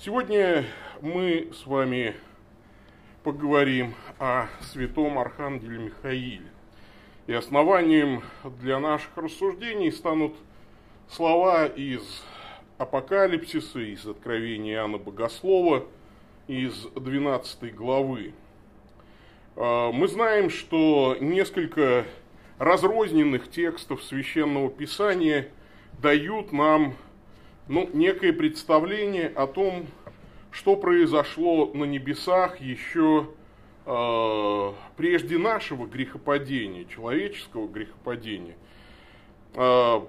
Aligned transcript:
Сегодня 0.00 0.64
мы 1.00 1.50
с 1.52 1.66
вами 1.66 2.14
поговорим 3.24 3.94
о 4.20 4.46
святом 4.60 5.18
Архангеле 5.18 5.76
Михаиле. 5.76 6.46
И 7.26 7.32
основанием 7.32 8.22
для 8.60 8.78
наших 8.78 9.10
рассуждений 9.16 9.90
станут 9.90 10.36
слова 11.10 11.66
из 11.66 12.02
Апокалипсиса, 12.78 13.80
из 13.80 14.06
Откровения 14.06 14.74
Иоанна 14.74 14.98
Богослова, 14.98 15.84
из 16.46 16.80
12 16.94 17.74
главы. 17.74 18.34
А, 19.56 19.90
мы 19.90 20.06
знаем, 20.06 20.48
что 20.48 21.16
несколько 21.18 22.04
разрозненных 22.58 23.50
текстов 23.50 24.04
Священного 24.04 24.70
Писания 24.70 25.48
дают 26.00 26.52
нам 26.52 26.94
ну, 27.68 27.88
некое 27.92 28.32
представление 28.32 29.28
о 29.28 29.46
том, 29.46 29.86
что 30.50 30.74
произошло 30.74 31.70
на 31.74 31.84
небесах 31.84 32.60
еще 32.60 33.28
э, 33.84 34.72
прежде 34.96 35.38
нашего 35.38 35.86
грехопадения, 35.86 36.86
человеческого 36.86 37.68
грехопадения. 37.68 38.56
Э, 39.54 40.00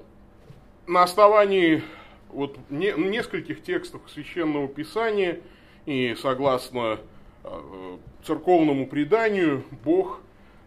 на 0.88 1.04
основании 1.04 1.84
вот 2.30 2.58
не, 2.70 2.94
нескольких 2.94 3.62
текстов 3.62 4.02
Священного 4.07 4.70
Писания 4.70 5.41
и 5.85 6.16
согласно 6.18 6.99
э, 7.44 7.98
церковному 8.23 8.88
преданию, 8.88 9.63
Бог 9.84 10.21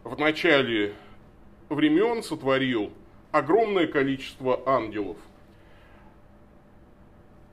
в 0.04 0.18
начале 0.18 0.92
времен 1.70 2.22
сотворил 2.22 2.92
огромное 3.30 3.86
количество 3.86 4.62
ангелов– 4.66 5.16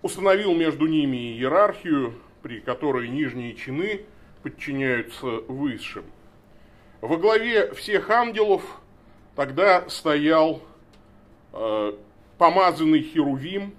установил 0.02 0.54
между 0.54 0.88
ними 0.88 1.34
иерархию, 1.34 2.14
при 2.42 2.60
которой 2.60 3.10
нижние 3.10 3.54
чины 3.56 4.02
подчиняются 4.44 5.26
высшим. 5.26 6.06
Во 7.02 7.18
главе 7.18 7.74
всех 7.74 8.10
ангелов 8.10 8.64
тогда 9.36 9.90
стоял 9.90 10.62
э, 11.54 11.94
помазанный 12.38 13.02
Херувим, 13.02 13.74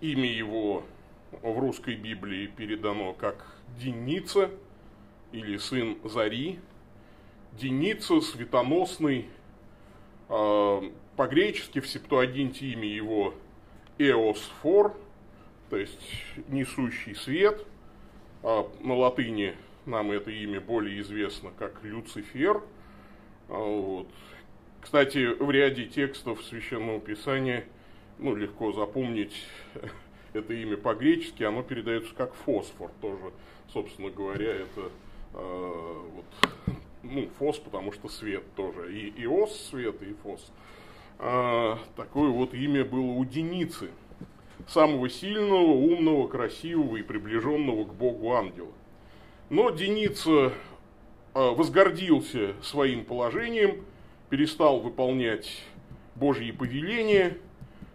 имя 0.00 0.30
его 0.30 0.84
в 1.42 1.58
русской 1.58 1.94
Библии 1.94 2.46
передано 2.46 3.12
как 3.12 3.46
Деница 3.78 4.50
или 5.32 5.56
сын 5.58 5.98
Зари. 6.04 6.58
Деница, 7.52 8.20
светоносный, 8.20 9.28
э, 10.28 10.90
по-гречески 11.16 11.80
в 11.80 11.88
Септуагинте 11.88 12.66
имя 12.66 12.88
его 12.88 13.34
эосфор, 14.00 14.96
то 15.68 15.76
есть 15.76 16.00
несущий 16.48 17.14
свет. 17.14 17.64
А 18.42 18.70
на 18.80 18.96
латыни 18.96 19.54
нам 19.84 20.10
это 20.10 20.30
имя 20.30 20.60
более 20.60 21.00
известно 21.00 21.50
как 21.58 21.82
Люцифер. 21.82 22.62
А 23.48 23.58
вот. 23.58 24.08
Кстати, 24.80 25.26
в 25.26 25.50
ряде 25.50 25.84
текстов 25.84 26.42
Священного 26.44 27.00
Писания 27.00 27.66
ну, 28.18 28.34
легко 28.34 28.72
запомнить 28.72 29.34
это 30.32 30.54
имя 30.54 30.78
по-гречески, 30.78 31.42
оно 31.42 31.62
передается 31.62 32.14
как 32.14 32.34
фосфор 32.34 32.90
тоже, 33.02 33.32
собственно 33.72 34.10
говоря, 34.10 34.54
это 34.54 34.90
э, 35.34 36.02
вот, 36.14 36.74
ну, 37.02 37.28
фос, 37.38 37.58
потому 37.58 37.92
что 37.92 38.08
свет 38.08 38.44
тоже, 38.56 38.94
и 38.94 39.24
иос 39.24 39.68
свет, 39.68 40.02
и 40.02 40.14
фос 40.22 40.50
а, 41.22 41.78
такое 41.96 42.30
вот 42.30 42.54
имя 42.54 42.82
было 42.82 43.12
у 43.12 43.24
Деницы, 43.26 43.90
самого 44.66 45.10
сильного, 45.10 45.70
умного, 45.70 46.26
красивого 46.28 46.96
и 46.96 47.02
приближенного 47.02 47.84
к 47.84 47.94
Богу 47.94 48.32
ангела. 48.32 48.72
Но 49.50 49.68
Деница 49.68 50.54
а, 51.34 51.52
возгордился 51.52 52.54
своим 52.62 53.04
положением, 53.04 53.84
перестал 54.30 54.80
выполнять 54.80 55.62
Божьи 56.14 56.52
повеления, 56.52 57.36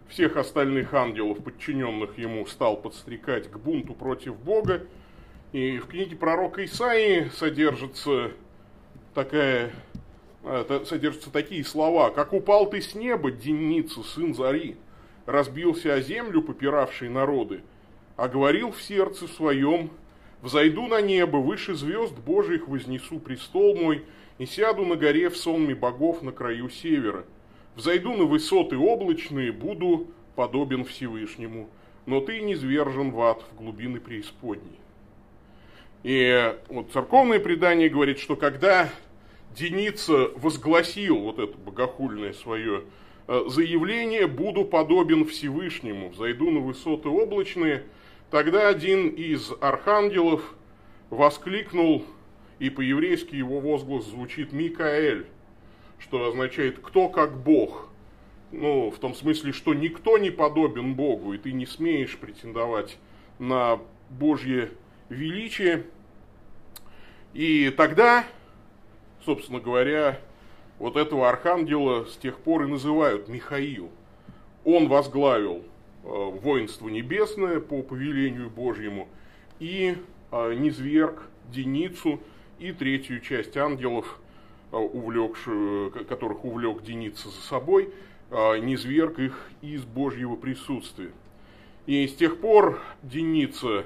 всех 0.08 0.36
остальных 0.36 0.94
ангелов, 0.94 1.42
подчиненных 1.42 2.16
ему, 2.18 2.46
стал 2.46 2.76
подстрекать 2.76 3.50
к 3.50 3.58
бунту 3.58 3.92
против 3.92 4.38
Бога. 4.38 4.86
И 5.50 5.78
в 5.78 5.86
книге 5.86 6.14
пророка 6.14 6.64
Исаии 6.64 7.28
содержится 7.34 8.30
такая 9.14 9.72
содержатся 10.84 11.30
такие 11.30 11.64
слова, 11.64 12.10
«Как 12.10 12.32
упал 12.32 12.70
ты 12.70 12.80
с 12.80 12.94
неба, 12.94 13.30
Деница, 13.30 14.02
сын 14.02 14.34
Зари, 14.34 14.76
разбился 15.26 15.94
о 15.94 16.00
землю, 16.00 16.40
попиравший 16.40 17.08
народы, 17.08 17.62
а 18.16 18.28
говорил 18.28 18.70
в 18.70 18.80
сердце 18.80 19.26
своем, 19.26 19.90
«Взойду 20.42 20.86
на 20.86 21.00
небо, 21.00 21.38
выше 21.38 21.74
звезд 21.74 22.16
Божьих 22.18 22.68
вознесу 22.68 23.18
престол 23.18 23.74
мой, 23.74 24.04
и 24.38 24.46
сяду 24.46 24.84
на 24.84 24.94
горе 24.94 25.30
в 25.30 25.36
сонме 25.36 25.74
богов 25.74 26.22
на 26.22 26.30
краю 26.30 26.68
севера. 26.68 27.24
Взойду 27.74 28.14
на 28.14 28.24
высоты 28.24 28.76
облачные, 28.76 29.50
буду 29.50 30.08
подобен 30.36 30.84
Всевышнему, 30.84 31.68
но 32.04 32.20
ты 32.20 32.40
не 32.40 32.54
звержен 32.54 33.10
в 33.10 33.20
ад, 33.20 33.44
в 33.50 33.56
глубины 33.56 33.98
преисподней». 33.98 34.78
И 36.04 36.54
вот 36.68 36.92
церковное 36.92 37.40
предание 37.40 37.88
говорит, 37.88 38.20
что 38.20 38.36
когда 38.36 38.90
Деница 39.56 40.30
возгласил 40.36 41.18
вот 41.18 41.38
это 41.38 41.56
богохульное 41.56 42.34
свое 42.34 42.84
э, 43.26 43.44
заявление 43.48 44.26
«Буду 44.26 44.66
подобен 44.66 45.24
Всевышнему, 45.24 46.12
зайду 46.12 46.50
на 46.50 46.60
высоты 46.60 47.08
облачные», 47.08 47.84
тогда 48.30 48.68
один 48.68 49.08
из 49.08 49.50
архангелов 49.62 50.54
воскликнул, 51.08 52.04
и 52.58 52.68
по-еврейски 52.68 53.34
его 53.34 53.60
возглас 53.60 54.04
звучит 54.04 54.52
«Микаэль», 54.52 55.26
что 55.98 56.28
означает 56.28 56.78
«кто 56.80 57.08
как 57.08 57.42
Бог». 57.42 57.88
Ну, 58.52 58.90
в 58.90 58.98
том 58.98 59.14
смысле, 59.14 59.52
что 59.52 59.72
никто 59.72 60.18
не 60.18 60.30
подобен 60.30 60.94
Богу, 60.94 61.32
и 61.32 61.38
ты 61.38 61.52
не 61.52 61.64
смеешь 61.64 62.18
претендовать 62.18 62.98
на 63.38 63.80
Божье 64.10 64.70
величие. 65.08 65.84
И 67.32 67.70
тогда 67.70 68.24
собственно 69.26 69.58
говоря, 69.58 70.20
вот 70.78 70.96
этого 70.96 71.28
архангела 71.28 72.04
с 72.04 72.16
тех 72.16 72.38
пор 72.38 72.64
и 72.64 72.66
называют 72.68 73.28
Михаил. 73.28 73.90
Он 74.64 74.88
возглавил 74.88 75.56
э, 75.56 76.08
воинство 76.08 76.88
небесное 76.88 77.60
по 77.60 77.82
повелению 77.82 78.48
Божьему 78.48 79.08
и 79.58 79.96
э, 80.30 80.54
низверг 80.54 81.22
Деницу 81.50 82.20
и 82.58 82.72
третью 82.72 83.20
часть 83.20 83.56
ангелов, 83.56 84.18
э, 84.70 84.76
увлекшую, 84.76 85.90
которых 86.06 86.44
увлек 86.44 86.82
Деница 86.82 87.28
за 87.28 87.42
собой, 87.42 87.92
низверг 88.28 89.20
их 89.20 89.50
из 89.62 89.84
Божьего 89.84 90.34
присутствия. 90.34 91.12
И 91.86 92.08
с 92.08 92.14
тех 92.16 92.40
пор 92.40 92.80
Деница 93.04 93.84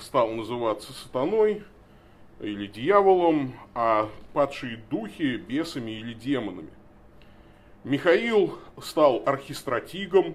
стал 0.00 0.32
называться 0.32 0.92
сатаной, 0.92 1.62
или 2.42 2.66
дьяволом, 2.66 3.54
а 3.74 4.10
падшие 4.32 4.78
духи 4.90 5.36
бесами 5.36 5.92
или 5.92 6.12
демонами. 6.12 6.70
Михаил 7.84 8.58
стал 8.80 9.22
архистратигом, 9.26 10.34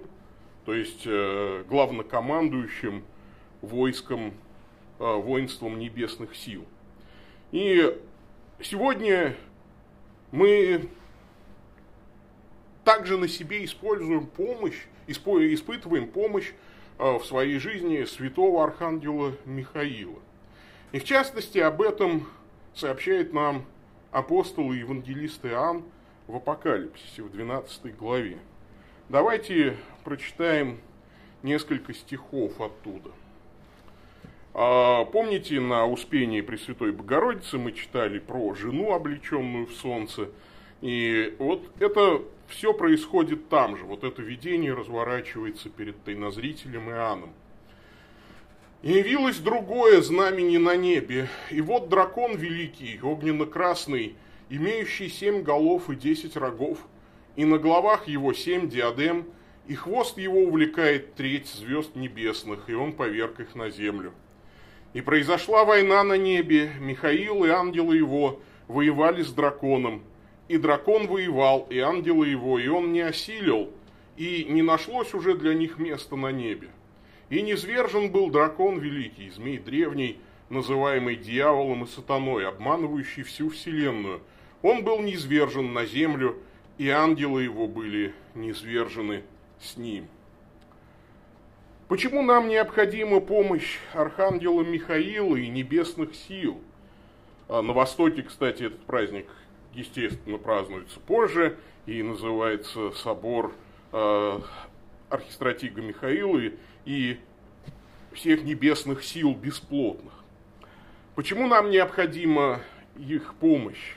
то 0.64 0.74
есть 0.74 1.02
э, 1.04 1.64
главнокомандующим 1.68 3.04
войском, 3.62 4.32
э, 4.98 5.14
воинством 5.16 5.78
небесных 5.78 6.34
сил. 6.34 6.64
И 7.52 7.96
сегодня 8.60 9.36
мы 10.30 10.88
также 12.84 13.18
на 13.18 13.28
себе 13.28 13.64
используем 13.64 14.26
помощь, 14.26 14.86
испытываем 15.06 16.08
помощь 16.08 16.52
э, 16.98 17.18
в 17.18 17.24
своей 17.24 17.58
жизни 17.58 18.04
святого 18.04 18.64
архангела 18.64 19.32
Михаила. 19.44 20.20
И 20.92 20.98
в 20.98 21.04
частности 21.04 21.58
об 21.58 21.82
этом 21.82 22.26
сообщает 22.74 23.32
нам 23.32 23.64
апостол 24.10 24.72
и 24.72 24.78
евангелист 24.78 25.44
Иоанн 25.44 25.84
в 26.26 26.36
Апокалипсисе, 26.36 27.22
в 27.22 27.30
12 27.30 27.96
главе. 27.96 28.38
Давайте 29.08 29.76
прочитаем 30.04 30.78
несколько 31.42 31.92
стихов 31.92 32.60
оттуда. 32.60 33.10
А, 34.54 35.04
помните, 35.04 35.60
на 35.60 35.86
Успении 35.86 36.40
Пресвятой 36.40 36.92
Богородицы 36.92 37.58
мы 37.58 37.72
читали 37.72 38.18
про 38.18 38.54
жену, 38.54 38.92
облеченную 38.92 39.66
в 39.66 39.72
солнце. 39.72 40.30
И 40.80 41.36
вот 41.38 41.70
это 41.80 42.22
все 42.48 42.72
происходит 42.72 43.48
там 43.48 43.76
же. 43.76 43.84
Вот 43.84 44.04
это 44.04 44.22
видение 44.22 44.72
разворачивается 44.72 45.68
перед 45.68 46.02
тайнозрителем 46.02 46.90
Иоанном. 46.90 47.32
И 48.80 48.92
явилось 48.92 49.38
другое 49.38 50.00
знамение 50.02 50.60
на 50.60 50.76
небе, 50.76 51.28
и 51.50 51.60
вот 51.60 51.88
дракон 51.88 52.36
великий, 52.36 53.00
огненно-красный, 53.02 54.14
имеющий 54.50 55.08
семь 55.08 55.42
голов 55.42 55.90
и 55.90 55.96
десять 55.96 56.36
рогов, 56.36 56.78
и 57.34 57.44
на 57.44 57.58
головах 57.58 58.06
его 58.06 58.32
семь 58.32 58.68
диадем, 58.68 59.26
и 59.66 59.74
хвост 59.74 60.16
его 60.16 60.42
увлекает 60.42 61.16
треть 61.16 61.48
звезд 61.48 61.96
небесных, 61.96 62.70
и 62.70 62.74
он 62.74 62.92
поверг 62.92 63.40
их 63.40 63.56
на 63.56 63.68
землю. 63.68 64.12
И 64.94 65.00
произошла 65.00 65.64
война 65.64 66.04
на 66.04 66.16
небе, 66.16 66.70
Михаил 66.78 67.44
и 67.44 67.48
ангелы 67.48 67.96
его 67.96 68.40
воевали 68.68 69.22
с 69.24 69.32
драконом, 69.32 70.04
и 70.46 70.56
дракон 70.56 71.08
воевал, 71.08 71.66
и 71.68 71.80
ангелы 71.80 72.28
его, 72.28 72.60
и 72.60 72.68
он 72.68 72.92
не 72.92 73.00
осилил, 73.00 73.70
и 74.16 74.46
не 74.48 74.62
нашлось 74.62 75.14
уже 75.14 75.34
для 75.34 75.54
них 75.54 75.78
места 75.78 76.14
на 76.14 76.30
небе. 76.30 76.68
И 77.30 77.42
низвержен 77.42 78.10
был 78.10 78.30
дракон 78.30 78.78
великий, 78.78 79.30
змей 79.30 79.58
древний, 79.58 80.18
называемый 80.48 81.16
дьяволом 81.16 81.84
и 81.84 81.86
сатаной, 81.86 82.48
обманывающий 82.48 83.22
всю 83.22 83.50
вселенную. 83.50 84.22
Он 84.62 84.82
был 84.82 85.00
низвержен 85.00 85.72
на 85.72 85.84
землю, 85.84 86.38
и 86.78 86.88
ангелы 86.88 87.42
его 87.42 87.66
были 87.66 88.14
низвержены 88.34 89.22
с 89.60 89.76
ним. 89.76 90.08
Почему 91.88 92.22
нам 92.22 92.48
необходима 92.48 93.20
помощь 93.20 93.78
архангела 93.92 94.62
Михаила 94.62 95.36
и 95.36 95.48
небесных 95.48 96.14
сил? 96.14 96.60
А 97.48 97.62
на 97.62 97.72
Востоке, 97.72 98.22
кстати, 98.22 98.64
этот 98.64 98.80
праздник, 98.84 99.26
естественно, 99.74 100.38
празднуется 100.38 101.00
позже 101.00 101.56
и 101.86 102.02
называется 102.02 102.90
собор 102.92 103.54
э, 103.92 104.40
архистратига 105.08 105.80
Михаила 105.80 106.52
всех 108.12 108.42
небесных 108.42 109.04
сил 109.04 109.34
бесплотных. 109.34 110.12
Почему 111.14 111.46
нам 111.46 111.70
необходима 111.70 112.60
их 112.96 113.34
помощь? 113.34 113.96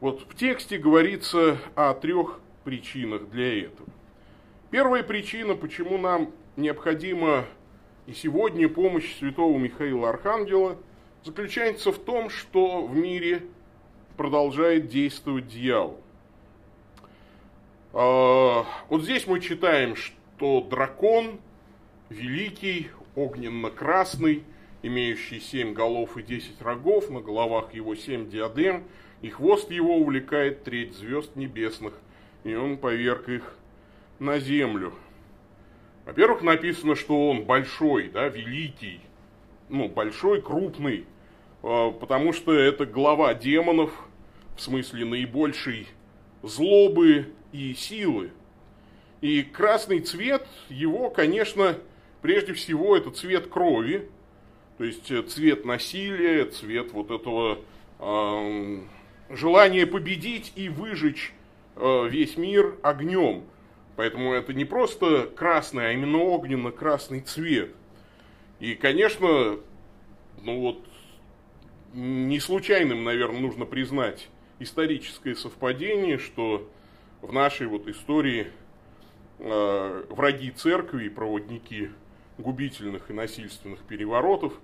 Вот 0.00 0.22
в 0.28 0.34
тексте 0.34 0.78
говорится 0.78 1.58
о 1.74 1.94
трех 1.94 2.40
причинах 2.64 3.28
для 3.30 3.66
этого. 3.66 3.88
Первая 4.70 5.02
причина, 5.02 5.54
почему 5.54 5.98
нам 5.98 6.32
необходима 6.56 7.44
и 8.06 8.12
сегодня 8.12 8.68
помощь 8.68 9.16
святого 9.18 9.56
Михаила 9.58 10.08
Архангела, 10.08 10.76
заключается 11.24 11.92
в 11.92 11.98
том, 11.98 12.30
что 12.30 12.84
в 12.84 12.96
мире 12.96 13.44
продолжает 14.16 14.88
действовать 14.88 15.46
дьявол. 15.46 16.00
А, 17.92 18.66
вот 18.88 19.02
здесь 19.02 19.26
мы 19.26 19.40
читаем, 19.40 19.94
что 19.94 20.62
дракон, 20.62 21.38
великий, 22.12 22.90
огненно-красный, 23.16 24.44
имеющий 24.82 25.40
семь 25.40 25.72
голов 25.72 26.16
и 26.16 26.22
десять 26.22 26.60
рогов, 26.62 27.10
на 27.10 27.20
головах 27.20 27.74
его 27.74 27.94
семь 27.94 28.28
диадем, 28.28 28.84
и 29.22 29.30
хвост 29.30 29.70
его 29.70 29.96
увлекает 29.96 30.64
треть 30.64 30.94
звезд 30.94 31.34
небесных, 31.36 31.94
и 32.44 32.54
он 32.54 32.76
поверг 32.76 33.28
их 33.28 33.56
на 34.18 34.38
землю. 34.38 34.92
Во-первых, 36.04 36.42
написано, 36.42 36.96
что 36.96 37.30
он 37.30 37.44
большой, 37.44 38.08
да, 38.08 38.28
великий, 38.28 39.00
ну, 39.68 39.88
большой, 39.88 40.42
крупный, 40.42 41.06
а, 41.62 41.92
потому 41.92 42.32
что 42.32 42.52
это 42.52 42.86
глава 42.86 43.34
демонов, 43.34 43.92
в 44.56 44.60
смысле 44.60 45.04
наибольшей 45.04 45.88
злобы 46.42 47.32
и 47.52 47.72
силы. 47.74 48.30
И 49.20 49.42
красный 49.42 50.00
цвет 50.00 50.46
его, 50.68 51.08
конечно, 51.08 51.78
прежде 52.22 52.54
всего 52.54 52.96
это 52.96 53.10
цвет 53.10 53.48
крови, 53.48 54.08
то 54.78 54.84
есть 54.84 55.10
э, 55.10 55.22
цвет 55.22 55.64
насилия, 55.64 56.46
цвет 56.46 56.92
вот 56.92 57.10
этого 57.10 57.58
э, 57.98 58.80
желания 59.30 59.86
победить 59.86 60.52
и 60.56 60.68
выжечь 60.68 61.34
э, 61.76 62.08
весь 62.08 62.36
мир 62.36 62.76
огнем. 62.82 63.44
Поэтому 63.96 64.32
это 64.32 64.54
не 64.54 64.64
просто 64.64 65.26
красный, 65.26 65.90
а 65.90 65.92
именно 65.92 66.18
огненно-красный 66.18 67.20
цвет. 67.20 67.74
И, 68.58 68.74
конечно, 68.74 69.58
ну 70.42 70.60
вот, 70.60 70.84
не 71.92 72.40
случайным, 72.40 73.04
наверное, 73.04 73.40
нужно 73.40 73.66
признать 73.66 74.28
историческое 74.60 75.34
совпадение, 75.34 76.18
что 76.18 76.68
в 77.20 77.32
нашей 77.32 77.66
вот 77.66 77.86
истории 77.88 78.46
э, 79.38 80.04
враги 80.08 80.50
церкви 80.50 81.06
и 81.06 81.08
проводники 81.08 81.90
губительных 82.38 83.10
и 83.10 83.12
насильственных 83.12 83.80
переворотов 83.80 84.58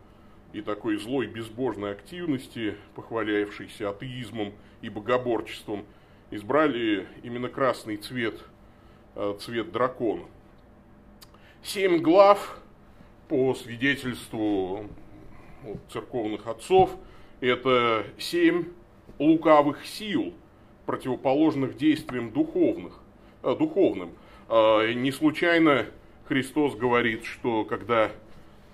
и 0.53 0.62
такой 0.62 0.97
злой 0.97 1.26
безбожной 1.26 1.93
активности, 1.93 2.76
похваляющейся 2.94 3.91
атеизмом 3.91 4.53
и 4.81 4.88
богоборчеством, 4.88 5.85
избрали 6.31 7.06
именно 7.23 7.49
красный 7.49 7.97
цвет– 7.97 8.44
Э, 9.20 9.35
цвет 9.41 9.73
дракона. 9.73 10.23
Семь 11.65 11.99
глав, 11.99 12.61
по 13.26 13.53
свидетельству 13.53 14.87
вот, 15.64 15.79
церковных 15.93 16.47
отцов, 16.47 16.91
это 17.41 18.06
семь 18.17 18.67
лукавых 19.19 19.85
сил, 19.85 20.35
противоположных 20.87 21.76
действиям 21.76 22.31
духовных, 22.31 23.00
э, 23.43 23.56
духовным. 23.59 24.12
Э, 24.49 24.93
не 24.93 25.11
случайно 25.11 25.87
Христос 26.29 26.75
говорит, 26.77 27.25
что 27.25 27.65
когда 27.65 28.13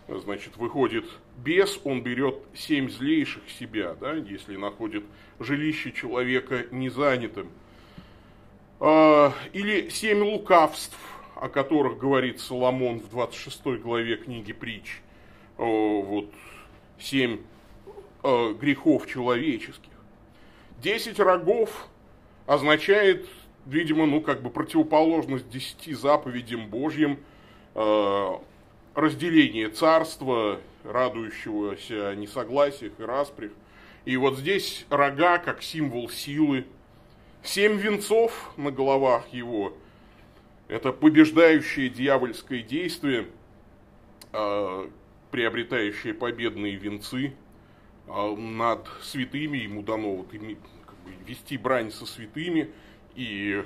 значит, 0.08 0.56
выходит 0.56 1.04
бес, 1.38 1.80
он 1.84 2.02
берет 2.02 2.36
семь 2.54 2.90
злейших 2.90 3.48
себя, 3.48 3.94
да, 4.00 4.14
если 4.14 4.56
находит 4.56 5.04
жилище 5.38 5.92
человека 5.92 6.66
незанятым– 6.70 7.48
а, 8.80 9.32
или 9.52 9.88
семь 9.88 10.22
лукавств, 10.22 10.98
о 11.36 11.48
которых 11.48 11.98
говорит 11.98 12.40
Соломон 12.40 13.00
в 13.00 13.08
26 13.08 13.80
главе 13.80 14.16
книги 14.16 14.52
притч. 14.52 15.00
Вот 15.56 16.30
семь 16.98 17.40
а, 18.22 18.52
грехов 18.52 19.06
человеческих. 19.06 19.90
Десять 20.82 21.18
рогов 21.18 21.88
означает, 22.46 23.26
видимо, 23.64 24.06
ну 24.06 24.20
как 24.20 24.42
бы 24.42 24.50
противоположность 24.50 25.48
десяти 25.48 25.94
заповедям 25.94 26.68
Божьим, 26.68 27.20
разделение 27.74 29.68
царства, 29.68 30.60
радующегося 30.84 32.14
несогласиях 32.14 32.92
и 32.98 33.02
распрях. 33.02 33.50
И 34.04 34.16
вот 34.16 34.38
здесь 34.38 34.86
рога 34.90 35.38
как 35.38 35.62
символ 35.62 36.08
силы, 36.08 36.64
Семь 37.44 37.76
венцов 37.76 38.54
на 38.56 38.70
головах 38.70 39.28
его– 39.28 39.76
это 40.68 40.92
побеждающее 40.92 41.90
дьявольское 41.90 42.62
действие, 42.62 43.26
а, 44.32 44.90
приобретающее 45.30 46.14
победные 46.14 46.76
венцы 46.76 47.34
а, 48.08 48.34
над 48.34 48.88
святыми. 49.02 49.58
Ему 49.58 49.82
дано 49.82 50.16
вот, 50.16 50.28
вести 51.26 51.58
брань 51.58 51.92
со 51.92 52.06
святыми, 52.06 52.70
и 53.14 53.62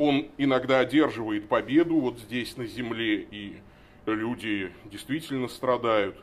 он 0.00 0.28
иногда 0.38 0.78
одерживает 0.80 1.46
победу 1.46 2.00
вот 2.00 2.18
здесь 2.20 2.56
на 2.56 2.64
земле, 2.64 3.20
и 3.20 3.58
люди 4.06 4.72
действительно 4.86 5.46
страдают. 5.46 6.16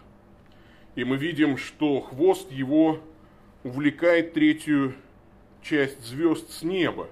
И 0.95 1.03
мы 1.03 1.17
видим, 1.17 1.57
что 1.57 2.01
хвост 2.01 2.51
его 2.51 2.99
увлекает 3.63 4.33
третью 4.33 4.95
часть 5.61 6.03
звезд 6.03 6.49
с 6.49 6.63
неба. 6.63 7.07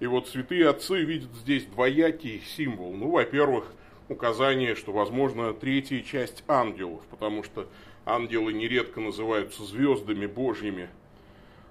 И 0.00 0.06
вот 0.06 0.28
святые 0.28 0.68
отцы 0.68 1.00
видят 1.00 1.30
здесь 1.36 1.64
двоякий 1.64 2.42
символ. 2.56 2.92
Ну, 2.92 3.12
во-первых, 3.12 3.72
указание, 4.10 4.74
что, 4.74 4.92
возможно, 4.92 5.54
третья 5.54 6.02
часть 6.02 6.44
ангелов, 6.46 7.00
потому 7.08 7.42
что 7.42 7.66
ангелы 8.04 8.52
нередко 8.52 9.00
называются 9.00 9.64
звездами 9.64 10.26
божьими. 10.26 10.90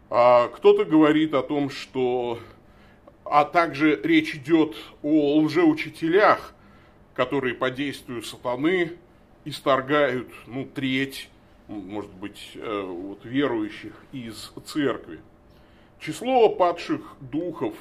А 0.10 0.48
кто-то 0.48 0.84
говорит 0.84 1.36
о 1.36 1.44
том, 1.44 1.70
что... 1.70 2.40
А 3.32 3.46
также 3.46 4.00
речь 4.02 4.34
идет 4.34 4.76
о 5.04 5.38
лжеучителях, 5.38 6.56
которые 7.14 7.54
по 7.54 7.70
действию 7.70 8.24
сатаны 8.24 8.94
исторгают, 9.46 10.30
ну, 10.48 10.66
треть, 10.66 11.30
может 11.68 12.12
быть, 12.12 12.54
э, 12.56 12.82
вот, 12.82 13.24
верующих 13.24 13.94
из 14.12 14.52
церкви. 14.66 15.20
Число 16.00 16.50
падших 16.50 17.02
духов 17.20 17.76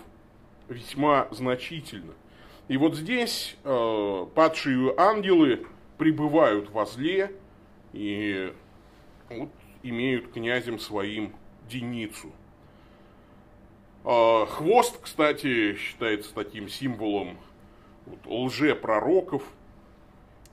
весьма 0.69 1.29
значительно. 1.31 2.13
И 2.69 2.77
вот 2.77 2.95
здесь 2.95 3.57
э, 3.65 4.27
падшие 4.35 4.93
ангелы 4.99 5.67
пребывают 5.97 6.69
во 6.69 6.85
зле 6.85 7.33
и 7.95 8.53
вот, 9.31 9.49
имеют 9.83 10.31
князем 10.31 10.79
своим 10.79 11.33
деницу. 11.71 12.31
Э, 14.11 14.47
хвост, 14.47 14.99
кстати, 15.03 15.75
считается 15.75 16.33
таким 16.35 16.71
символом 16.71 17.37
вот, 18.07 18.21
лжепророков. 18.25 19.43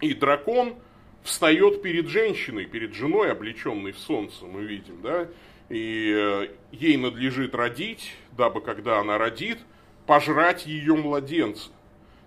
И 0.01 0.13
дракон 0.13 0.75
встает 1.23 1.81
перед 1.81 2.07
женщиной, 2.07 2.65
перед 2.65 2.93
женой, 2.93 3.31
облеченной 3.31 3.93
в 3.93 3.99
солнце, 3.99 4.43
мы 4.45 4.65
видим, 4.65 5.01
да, 5.01 5.29
и 5.69 6.13
э, 6.13 6.49
ей 6.73 6.97
надлежит 6.97 7.55
родить, 7.55 8.13
дабы 8.33 8.59
когда 8.59 8.99
она 8.99 9.17
родит, 9.17 9.59
пожрать 10.05 10.65
ее 10.65 10.95
младенца. 10.95 11.69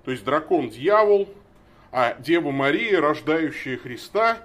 То 0.06 0.10
есть 0.10 0.24
дракон– 0.24 0.70
дьявол, 0.70 1.28
а 1.92 2.14
Дева 2.18 2.52
Мария, 2.52 3.02
рождающая 3.02 3.76
Христа, 3.76 4.38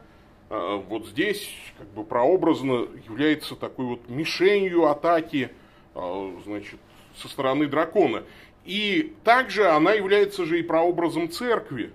э, 0.49 0.81
вот 0.89 1.07
здесь 1.07 1.49
как 1.77 1.87
бы 1.93 2.03
прообразно 2.03 2.87
является 3.07 3.55
такой 3.55 3.85
вот 3.85 4.09
мишенью 4.09 4.87
атаки 4.87 5.49
значит, 5.95 6.79
со 7.15 7.27
стороны 7.27 7.67
дракона. 7.67 8.23
И 8.65 9.13
также 9.23 9.67
она 9.67 9.93
является 9.93 10.45
же 10.45 10.59
и 10.59 10.63
прообразом 10.63 11.29
церкви. 11.29 11.91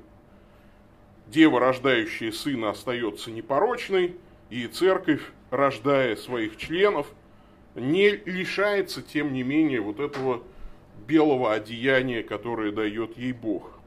Дева, 1.26 1.60
рождающая 1.60 2.32
сына, 2.32 2.70
остается 2.70 3.30
непорочной, 3.30 4.16
и 4.50 4.66
церковь, 4.66 5.22
рождая 5.50 6.16
своих 6.16 6.56
членов, 6.56 7.06
не 7.74 8.10
лишается, 8.10 9.02
тем 9.02 9.32
не 9.32 9.42
менее, 9.42 9.80
вот 9.80 10.00
этого 10.00 10.42
белого 11.06 11.52
одеяния, 11.52 12.22
которое 12.22 12.72
дает 12.72 13.16
ей 13.16 13.32
Бог. 13.32 13.78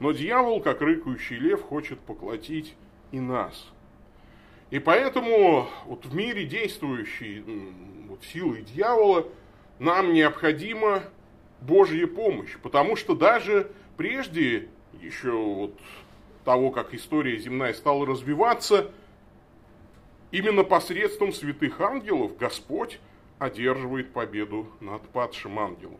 Но 0.00 0.12
дьявол, 0.12 0.60
как 0.60 0.80
рыкающий 0.80 1.36
лев, 1.36 1.62
хочет 1.62 1.98
поглотить 2.00 2.74
и 3.10 3.20
нас. 3.20 3.68
И 4.70 4.78
поэтому 4.78 5.68
вот 5.86 6.04
в 6.04 6.14
мире 6.14 6.44
действующей 6.44 7.42
вот, 8.06 8.22
силой 8.24 8.62
дьявола 8.62 9.26
нам 9.78 10.12
необходима 10.12 11.02
Божья 11.60 12.06
помощь. 12.06 12.56
Потому 12.62 12.96
что 12.96 13.14
даже 13.14 13.70
прежде, 13.96 14.68
еще 15.00 15.32
вот 15.32 15.78
того, 16.44 16.70
как 16.70 16.94
история 16.94 17.38
земная 17.38 17.74
стала 17.74 18.06
развиваться, 18.06 18.90
именно 20.30 20.64
посредством 20.64 21.32
святых 21.32 21.80
ангелов 21.80 22.36
Господь 22.36 23.00
одерживает 23.38 24.12
победу 24.12 24.66
над 24.80 25.02
падшим 25.08 25.58
ангелом. 25.58 25.98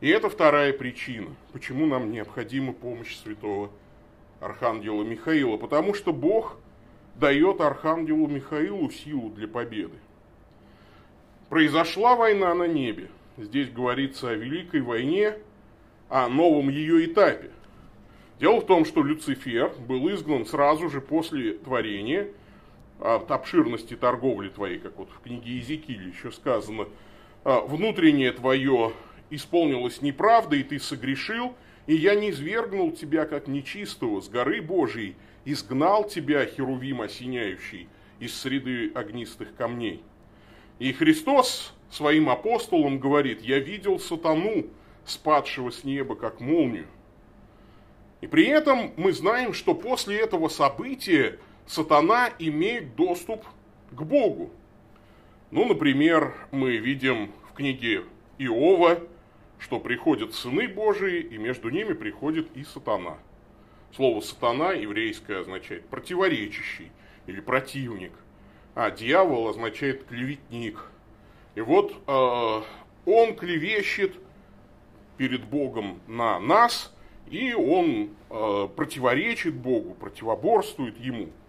И 0.00 0.08
это 0.08 0.28
вторая 0.28 0.72
причина, 0.72 1.30
почему 1.52 1.86
нам 1.86 2.10
необходима 2.10 2.72
помощь 2.72 3.16
святого 3.16 3.70
Архангела 4.40 5.04
Михаила. 5.04 5.56
Потому 5.56 5.94
что 5.94 6.12
Бог 6.12 6.56
дает 7.14 7.60
Архангелу 7.60 8.26
Михаилу 8.26 8.90
силу 8.90 9.30
для 9.30 9.46
победы. 9.46 9.96
Произошла 11.52 12.16
война 12.16 12.54
на 12.54 12.66
небе. 12.66 13.10
Здесь 13.36 13.68
говорится 13.68 14.30
о 14.30 14.34
Великой 14.34 14.80
войне, 14.80 15.34
о 16.08 16.26
новом 16.30 16.70
ее 16.70 17.04
этапе. 17.04 17.50
Дело 18.40 18.62
в 18.62 18.64
том, 18.64 18.86
что 18.86 19.02
Люцифер 19.02 19.70
был 19.86 20.08
изгнан 20.08 20.46
сразу 20.46 20.88
же 20.88 21.02
после 21.02 21.52
творения– 21.52 22.28
от 22.98 23.30
обширности 23.30 23.96
торговли 23.96 24.48
твоей, 24.48 24.78
как 24.78 24.96
вот 24.96 25.10
в 25.10 25.20
книге 25.20 25.50
Иезекииля 25.50 26.08
еще 26.08 26.32
сказано, 26.32 26.88
«А, 27.44 27.60
внутреннее 27.60 28.32
твое 28.32 28.94
исполнилось 29.28 30.00
неправда, 30.00 30.56
и 30.56 30.62
ты 30.62 30.78
согрешил, 30.78 31.54
и 31.86 31.94
я 31.94 32.14
не 32.14 32.30
извергнул 32.30 32.92
тебя, 32.92 33.26
как 33.26 33.46
нечистого, 33.46 34.22
с 34.22 34.28
горы 34.30 34.62
Божией, 34.62 35.16
изгнал 35.44 36.08
тебя, 36.08 36.46
херувим 36.46 37.02
осеняющий, 37.02 37.88
из 38.20 38.34
среды 38.40 38.90
огнистых 38.94 39.54
камней. 39.54 40.02
И 40.82 40.92
Христос 40.92 41.72
своим 41.90 42.28
апостолам 42.28 42.98
говорит, 42.98 43.42
я 43.42 43.60
видел 43.60 44.00
сатану, 44.00 44.66
спадшего 45.04 45.70
с 45.70 45.84
неба, 45.84 46.16
как 46.16 46.40
молнию. 46.40 46.88
И 48.20 48.26
при 48.26 48.46
этом 48.48 48.92
мы 48.96 49.12
знаем, 49.12 49.54
что 49.54 49.76
после 49.76 50.18
этого 50.18 50.48
события 50.48 51.38
сатана 51.68 52.30
имеет 52.40 52.96
доступ 52.96 53.44
к 53.92 54.02
Богу. 54.02 54.50
Ну, 55.52 55.66
например, 55.66 56.34
мы 56.50 56.78
видим 56.78 57.30
в 57.48 57.54
книге 57.54 58.02
Иова, 58.38 58.98
что 59.60 59.78
приходят 59.78 60.34
сыны 60.34 60.66
Божии, 60.66 61.20
и 61.20 61.38
между 61.38 61.70
ними 61.70 61.92
приходит 61.92 62.48
и 62.56 62.64
сатана. 62.64 63.18
Слово 63.94 64.20
сатана 64.20 64.72
еврейское 64.72 65.42
означает 65.42 65.86
противоречащий 65.86 66.90
или 67.28 67.38
противник, 67.38 68.10
а 68.74 68.90
дьявол 68.90 69.48
означает 69.48 70.04
клеветник. 70.04 70.90
И 71.54 71.60
вот 71.60 71.92
э, 72.06 72.62
он 73.06 73.36
клевещет 73.36 74.14
перед 75.16 75.44
Богом 75.44 76.00
на 76.06 76.38
нас, 76.40 76.92
и 77.30 77.52
он 77.54 78.10
э, 78.30 78.68
противоречит 78.74 79.54
Богу, 79.54 79.94
противоборствует 79.94 80.98
ему– 80.98 81.28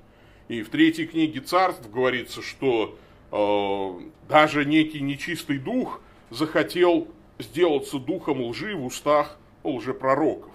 и 0.48 0.62
в 0.62 0.70
третьей 0.70 1.08
книге 1.08 1.39
царств 1.39 1.89
говорится, 1.89 2.42
что 2.42 2.96
э, 3.32 4.10
даже 4.27 4.65
некий 4.65 5.00
нечистый 5.00 5.58
дух 5.58 6.01
захотел 6.30 7.08
сделаться 7.39 7.98
духом 7.98 8.42
лжи 8.42 8.75
в 8.75 8.86
устах 8.86 9.38
лжепророков. 9.63 10.51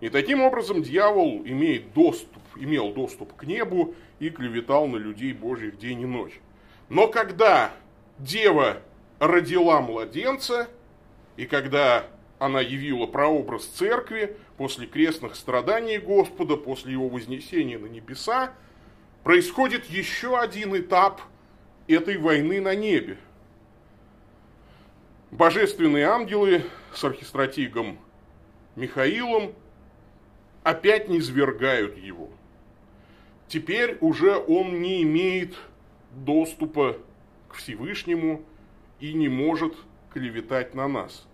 И 0.00 0.08
таким 0.08 0.40
образом 0.42 0.82
дьявол 0.82 1.42
имеет 1.44 1.92
доступ, 1.92 2.42
имел 2.58 2.92
доступ 2.92 3.34
к 3.34 3.44
небу 3.44 3.94
и 4.18 4.30
клеветал 4.30 4.86
на 4.86 4.96
людей 4.96 5.32
Божьих 5.32 5.78
день 5.78 6.02
и 6.02 6.06
ночь. 6.06 6.40
Но 6.88 7.08
когда 7.08 7.72
дева 8.18 8.82
родила 9.18 9.80
младенца, 9.80 10.68
и 11.36 11.46
когда 11.46 12.06
она 12.38 12.60
явила 12.60 13.06
прообраз 13.06 13.64
церкви 13.64 14.36
после 14.56 14.86
крестных 14.86 15.34
страданий 15.34 15.98
Господа, 15.98 16.56
после 16.56 16.92
его 16.92 17.08
вознесения 17.08 17.78
на 17.78 17.86
небеса, 17.86 18.52
происходит 19.24 19.86
еще 19.86 20.38
один 20.38 20.76
этап 20.76 21.20
этой 21.86 22.16
войны 22.16 22.60
на 22.60 22.74
небе. 22.74 23.18
Божественные 25.30 26.06
ангелы 26.06 26.64
с 26.94 27.04
архистратигом 27.04 27.98
Михаилом 28.76 29.52
опять 30.62 31.08
не 31.08 31.20
свергают 31.20 31.98
его. 31.98 32.30
Теперь 33.48 33.98
уже 34.00 34.36
он 34.36 34.80
не 34.80 35.02
имеет 35.02 35.56
доступа 36.12 36.98
к 37.48 37.54
Всевышнему 37.54 38.42
и 39.00 39.12
не 39.12 39.28
может 39.28 39.74
клеветать 40.12 40.74
на 40.74 40.86
нас. 40.88 41.26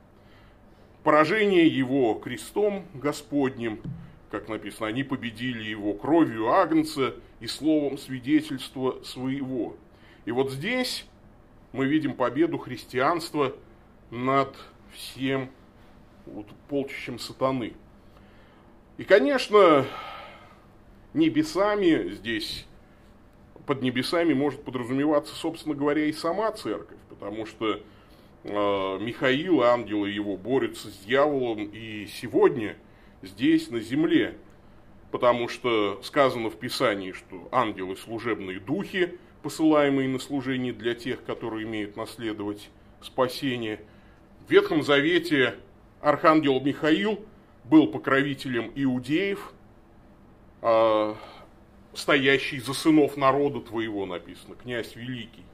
Поражение 1.02 1.66
его 1.66 2.14
крестом 2.14 2.86
Господним– 2.94 3.80
как 4.34 4.48
написано, 4.48 4.88
они 4.88 5.04
победили 5.04 5.62
его 5.62 5.94
кровью 5.94 6.48
Агнца 6.48 7.14
и 7.38 7.46
словом 7.46 7.96
свидетельства 7.96 9.00
своего. 9.04 9.76
И 10.24 10.32
вот 10.32 10.50
здесь 10.50 11.06
мы 11.70 11.86
видим 11.86 12.14
победу 12.14 12.58
христианства 12.58 13.54
над 14.10 14.56
всем 14.92 15.52
полчищем 16.68 17.20
сатаны. 17.20 17.74
И, 18.96 19.04
конечно, 19.04 19.86
небесами 21.14 22.10
здесь, 22.10 22.66
под 23.66 23.82
небесами 23.82 24.34
может 24.34 24.62
подразумеваться, 24.62 25.34
собственно 25.34 25.74
говоря, 25.74 26.04
и 26.04 26.12
сама 26.12 26.52
церковь, 26.52 26.98
потому 27.08 27.46
что 27.46 27.80
э, 28.42 28.98
Михаил, 29.00 29.62
ангелы 29.62 30.10
его, 30.10 30.36
борются 30.36 30.90
с 30.90 30.98
дьяволом, 30.98 31.70
и 31.72 32.06
сегодня– 32.06 32.76
здесь, 33.26 33.70
на 33.70 33.80
земле. 33.80 34.36
Потому 35.10 35.48
что 35.48 36.00
сказано 36.02 36.50
в 36.50 36.56
Писании, 36.56 37.12
что 37.12 37.48
ангелы 37.52 37.96
служебные 37.96 38.58
духи, 38.58 39.18
посылаемые 39.42 40.08
на 40.08 40.18
служение 40.18 40.72
для 40.72 40.94
тех, 40.94 41.24
которые 41.24 41.64
имеют 41.64 41.96
наследовать 41.96 42.70
спасение. 43.00 43.80
В 44.46 44.50
Ветхом 44.50 44.82
Завете 44.82 45.54
архангел 46.00 46.60
Михаил 46.60 47.24
был 47.64 47.86
покровителем 47.86 48.72
иудеев, 48.74 49.52
стоящий 51.94 52.58
за 52.58 52.72
сынов 52.72 53.16
народа 53.16 53.60
твоего, 53.60 54.06
написано, 54.06 54.54
князь 54.54 54.96
великий. 54.96 55.44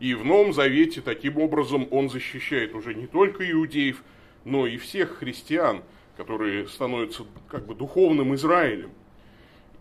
И 0.00 0.14
в 0.14 0.24
Новом 0.24 0.52
Завете 0.52 1.00
таким 1.00 1.38
образом 1.38 1.88
он 1.90 2.10
защищает 2.10 2.74
уже 2.74 2.94
не 2.94 3.06
только 3.06 3.50
иудеев, 3.50 4.02
но 4.44 4.66
и 4.66 4.76
всех 4.76 5.18
христиан– 5.18 5.82
которые 6.16 6.66
становятся 6.68 7.24
как 7.48 7.66
бы 7.66 7.74
духовным 7.74 8.34
Израилем. 8.34 8.90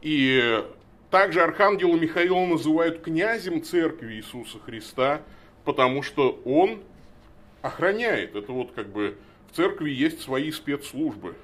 И 0.01 0.63
также 1.09 1.41
архангела 1.41 1.95
Михаила 1.95 2.45
называют 2.45 3.01
князем 3.01 3.63
церкви 3.63 4.15
Иисуса 4.15 4.59
Христа, 4.59 5.21
потому 5.63 6.03
что 6.03 6.41
он 6.45 6.81
охраняет. 7.61 8.35
Это 8.35 8.51
вот 8.51 8.73
как 8.73 8.89
бы 8.91 9.17
в 9.51 9.55
церкви 9.55 9.89
есть 9.89 10.21
свои 10.21 10.51
спецслужбы. 10.51 11.35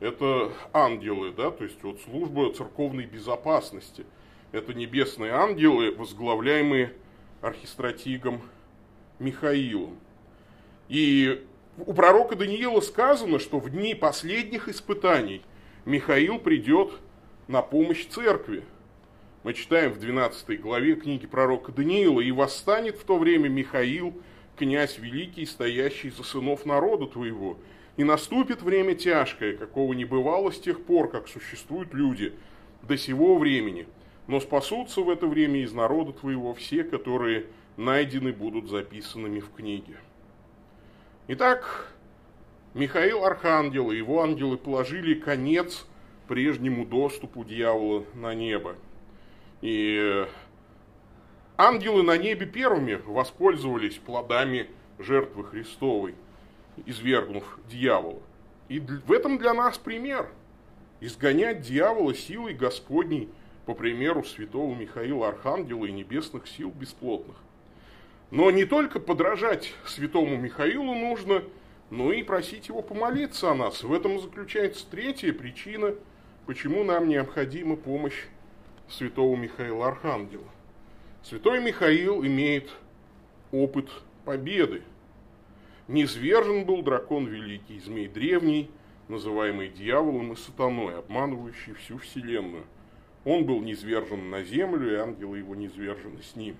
Это 0.00 0.52
ангелы, 0.72 1.32
да, 1.32 1.50
то 1.50 1.64
есть 1.64 1.82
вот 1.82 2.00
служба 2.02 2.52
церковной 2.52 3.06
безопасности. 3.06 4.04
Это 4.52 4.74
небесные 4.74 5.32
ангелы, 5.32 5.94
возглавляемые 5.94 6.92
архистратигом 7.40 8.42
Михаилом. 9.18 9.98
И 10.88 11.44
у 11.78 11.92
пророка 11.92 12.36
Даниила 12.36 12.80
сказано, 12.80 13.38
что 13.38 13.58
в 13.58 13.70
дни 13.70 13.94
последних 13.94 14.68
испытаний 14.68 15.42
Михаил 15.84 16.38
придет 16.38 16.92
на 17.48 17.62
помощь 17.62 18.06
церкви. 18.06 18.64
Мы 19.42 19.54
читаем 19.54 19.92
в 19.92 19.98
12 19.98 20.60
главе 20.60 20.94
книги 20.94 21.26
пророка 21.26 21.72
Даниила, 21.72 22.20
«И 22.20 22.30
восстанет 22.30 22.96
в 22.96 23.04
то 23.04 23.18
время 23.18 23.48
Михаил, 23.48 24.14
князь 24.56 24.98
великий, 24.98 25.46
стоящий 25.46 26.10
за 26.10 26.22
сынов 26.22 26.64
народа 26.64 27.06
твоего, 27.06 27.58
и 27.96 28.04
наступит 28.04 28.62
время 28.62 28.94
тяжкое, 28.94 29.56
какого 29.56 29.92
не 29.92 30.04
бывало 30.04 30.50
с 30.50 30.58
тех 30.58 30.84
пор, 30.84 31.10
как 31.10 31.28
существуют 31.28 31.94
люди 31.94 32.32
до 32.82 32.96
сего 32.96 33.38
времени. 33.38 33.86
Но 34.26 34.40
спасутся 34.40 35.02
в 35.02 35.10
это 35.10 35.26
время 35.26 35.62
из 35.62 35.72
народа 35.72 36.12
твоего 36.12 36.54
все, 36.54 36.82
которые 36.82 37.46
найдены 37.76 38.32
будут 38.32 38.68
записанными 38.68 39.40
в 39.40 39.52
книге. 39.52 39.96
Итак, 41.28 41.92
Михаил 42.72 43.24
Архангел 43.24 43.90
и 43.90 43.96
его 43.96 44.22
ангелы 44.22 44.56
положили 44.56 45.14
конец 45.14 45.86
прежнему 46.26 46.84
доступу 46.84 47.44
дьявола 47.44 48.04
на 48.14 48.34
небо. 48.34 48.76
И 49.60 50.26
ангелы 51.56 52.02
на 52.02 52.16
небе 52.16 52.46
первыми 52.46 53.00
воспользовались 53.06 53.96
плодами 53.96 54.68
жертвы 54.98 55.44
Христовой, 55.44 56.14
извергнув 56.86 57.58
дьявола. 57.68 58.20
И 58.68 58.80
в 58.80 59.12
этом 59.12 59.38
для 59.38 59.54
нас 59.54 59.78
пример. 59.78 60.28
Изгонять 61.00 61.62
дьявола 61.62 62.14
силой 62.14 62.54
Господней, 62.54 63.28
по 63.66 63.74
примеру 63.74 64.24
святого 64.24 64.74
Михаила 64.74 65.28
Архангела 65.28 65.86
и 65.86 65.92
небесных 65.92 66.46
сил 66.46 66.70
бесплотных. 66.70 67.36
Но 68.30 68.50
не 68.50 68.64
только 68.64 69.00
подражать 69.00 69.72
святому 69.86 70.36
Михаилу 70.36 70.94
нужно, 70.94 71.44
но 71.90 72.12
и 72.12 72.22
просить 72.22 72.68
его 72.68 72.82
помолиться 72.82 73.50
о 73.50 73.54
нас. 73.54 73.82
В 73.82 73.92
этом 73.92 74.20
заключается 74.20 74.86
третья 74.90 75.32
причина, 75.32 75.94
почему 76.46 76.84
нам 76.84 77.08
необходима 77.08 77.76
помощь 77.76 78.24
святого 78.88 79.36
Михаила 79.36 79.88
Архангела. 79.88 80.48
Святой 81.22 81.62
Михаил 81.62 82.24
имеет 82.24 82.70
опыт 83.50 83.88
победы. 84.24 84.82
Низвержен 85.88 86.64
был 86.64 86.82
дракон 86.82 87.26
великий, 87.26 87.78
змей 87.80 88.08
древний, 88.08 88.70
называемый 89.08 89.68
дьяволом 89.68 90.32
и 90.32 90.36
сатаной, 90.36 90.98
обманывающий 90.98 91.74
всю 91.74 91.98
вселенную. 91.98 92.64
Он 93.24 93.44
был 93.44 93.60
низвержен 93.60 94.30
на 94.30 94.42
землю, 94.44 94.92
и 94.92 94.96
ангелы 94.96 95.38
его 95.38 95.54
низвержены 95.54 96.22
с 96.22 96.36
ним. 96.36 96.56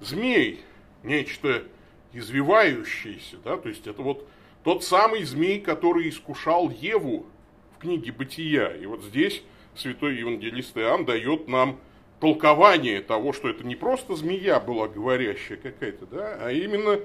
Змей– 0.00 0.60
нечто 1.02 1.64
извивающееся, 2.12 3.38
да, 3.44 3.56
то 3.56 3.68
есть 3.68 3.86
это 3.86 4.02
вот 4.02 4.28
тот 4.64 4.84
самый 4.84 5.24
змей, 5.24 5.60
который 5.60 6.08
искушал 6.08 6.70
Еву 6.70 7.26
в 7.74 7.80
книге 7.80 8.12
«Бытия». 8.12 8.68
И 8.68 8.86
вот 8.86 9.02
здесь 9.02 9.42
святой 9.74 10.16
евангелист 10.16 10.76
Иоанн 10.76 11.04
дает 11.04 11.48
нам 11.48 11.80
толкование 12.20 13.00
того, 13.02 13.32
что 13.32 13.48
это 13.48 13.66
не 13.66 13.74
просто 13.74 14.14
змея 14.14 14.60
была 14.60 14.86
говорящая 14.86 15.58
какая-то, 15.58 16.06
да, 16.06 16.38
а 16.40 16.52
именно 16.52 17.00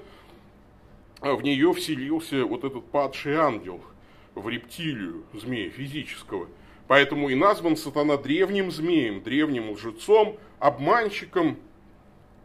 в 1.20 1.42
нее 1.42 1.72
вселился 1.72 2.44
вот 2.44 2.64
этот 2.64 2.90
падший 2.90 3.34
ангел 3.34 3.82
в 4.34 4.48
рептилию 4.48 5.24
змея 5.32 5.70
физического. 5.70 6.48
Поэтому 6.86 7.28
и 7.28 7.34
назван 7.34 7.76
сатана 7.76 8.16
древним 8.16 8.70
змеем, 8.70 9.22
древним 9.22 9.70
лжецом, 9.72 10.38
обманщиком, 10.58 11.58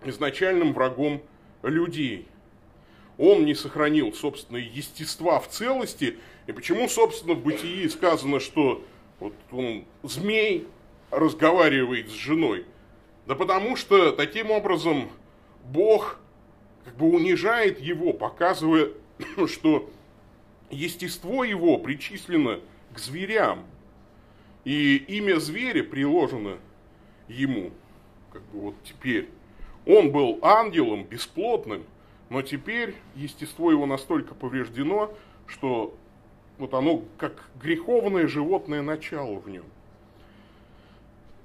изначальным 0.04 0.74
врагом 0.74 1.22
людей. 1.62 2.28
Он 3.18 3.46
не 3.46 3.56
сохранил 3.56 4.12
собственное 4.12 4.62
естества 4.62 5.40
в 5.40 5.48
целости. 5.48 6.18
И 6.48 6.52
почему, 6.52 6.90
собственно, 6.90 7.36
в 7.36 7.44
бытии 7.44 7.88
сказано, 7.88 8.40
что 8.40 8.84
вот 9.20 9.34
он, 9.52 9.86
змей, 10.02 10.68
разговаривает 11.12 12.10
с 12.10 12.14
женой? 12.14 12.66
Да 13.28 13.36
потому 13.36 13.78
что 13.78 14.12
таким 14.12 14.52
образом 14.52 15.10
Бог 15.64 16.20
как 16.86 16.96
бы 16.96 17.08
унижает 17.08 17.80
его, 17.80 18.14
показывая, 18.14 18.90
что 19.48 19.90
естество 20.70 21.44
его 21.44 21.78
причислено 21.78 22.60
к 22.94 23.00
зверям. 23.00 23.66
И 24.66 24.98
имя 24.98 25.40
зверя 25.40 25.84
приложено 25.84 26.58
ему, 27.28 27.72
как 28.32 28.42
бы 28.44 28.60
вот 28.60 28.76
теперь. 28.84 29.30
Он 29.86 30.12
был 30.12 30.40
ангелом, 30.42 31.04
бесплотным, 31.04 31.84
но 32.30 32.42
теперь 32.42 32.96
естество 33.16 33.72
его 33.72 33.86
настолько 33.86 34.34
повреждено, 34.34 35.14
что 35.46 35.96
вот 36.58 36.74
оно 36.74 37.04
как 37.18 37.50
греховное 37.62 38.28
животное 38.28 38.82
начало 38.82 39.40
в 39.40 39.50
нем. 39.50 39.66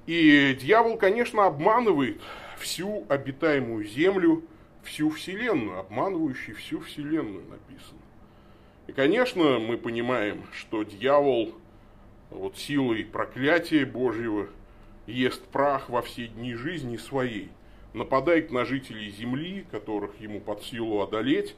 И 0.07 0.57
дьявол, 0.61 0.97
конечно, 0.97 1.45
обманывает 1.47 2.21
всю 2.59 3.05
обитаемую 3.09 3.85
землю, 3.85 4.43
всю 4.89 5.11
Вселенную, 5.11 5.79
обманывающий 5.79 6.55
всю 6.55 6.81
Вселенную 6.81 7.45
написано. 7.49 8.01
И, 8.87 8.93
конечно, 8.93 9.59
мы 9.59 9.77
понимаем, 9.77 10.45
что 10.53 10.83
дьявол 10.83 11.55
вот 12.31 12.57
силой 12.57 13.05
проклятия 13.05 13.85
Божьего 13.85 14.49
ест 15.07 15.43
прах 15.49 15.89
во 15.89 16.03
все 16.03 16.27
дни 16.27 16.55
жизни 16.55 16.97
своей, 16.97 17.51
нападает 17.93 18.51
на 18.51 18.65
жителей 18.65 19.11
земли, 19.11 19.67
которых 19.71 20.21
ему 20.21 20.41
под 20.41 20.63
силу 20.63 21.03
одолеть, 21.03 21.55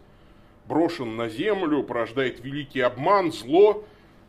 брошен 0.66 1.16
на 1.16 1.28
землю, 1.28 1.82
порождает 1.82 2.44
великий 2.44 2.80
обман, 2.80 3.32
зло. 3.32 3.84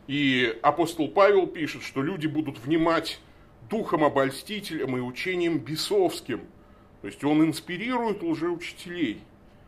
И 0.06 0.58
апостол 0.62 1.08
Павел 1.08 1.46
пишет, 1.46 1.82
что 1.82 2.02
люди 2.02 2.26
будут 2.26 2.58
внимать 2.58 3.20
духом 3.68 4.04
обольстителем 4.04 4.96
и 4.96 5.00
учением 5.00 5.58
бесовским– 5.58 6.42
то 7.02 7.08
есть 7.08 7.22
он 7.24 7.44
инспирирует 7.44 8.22
лжеучителей. 8.22 9.20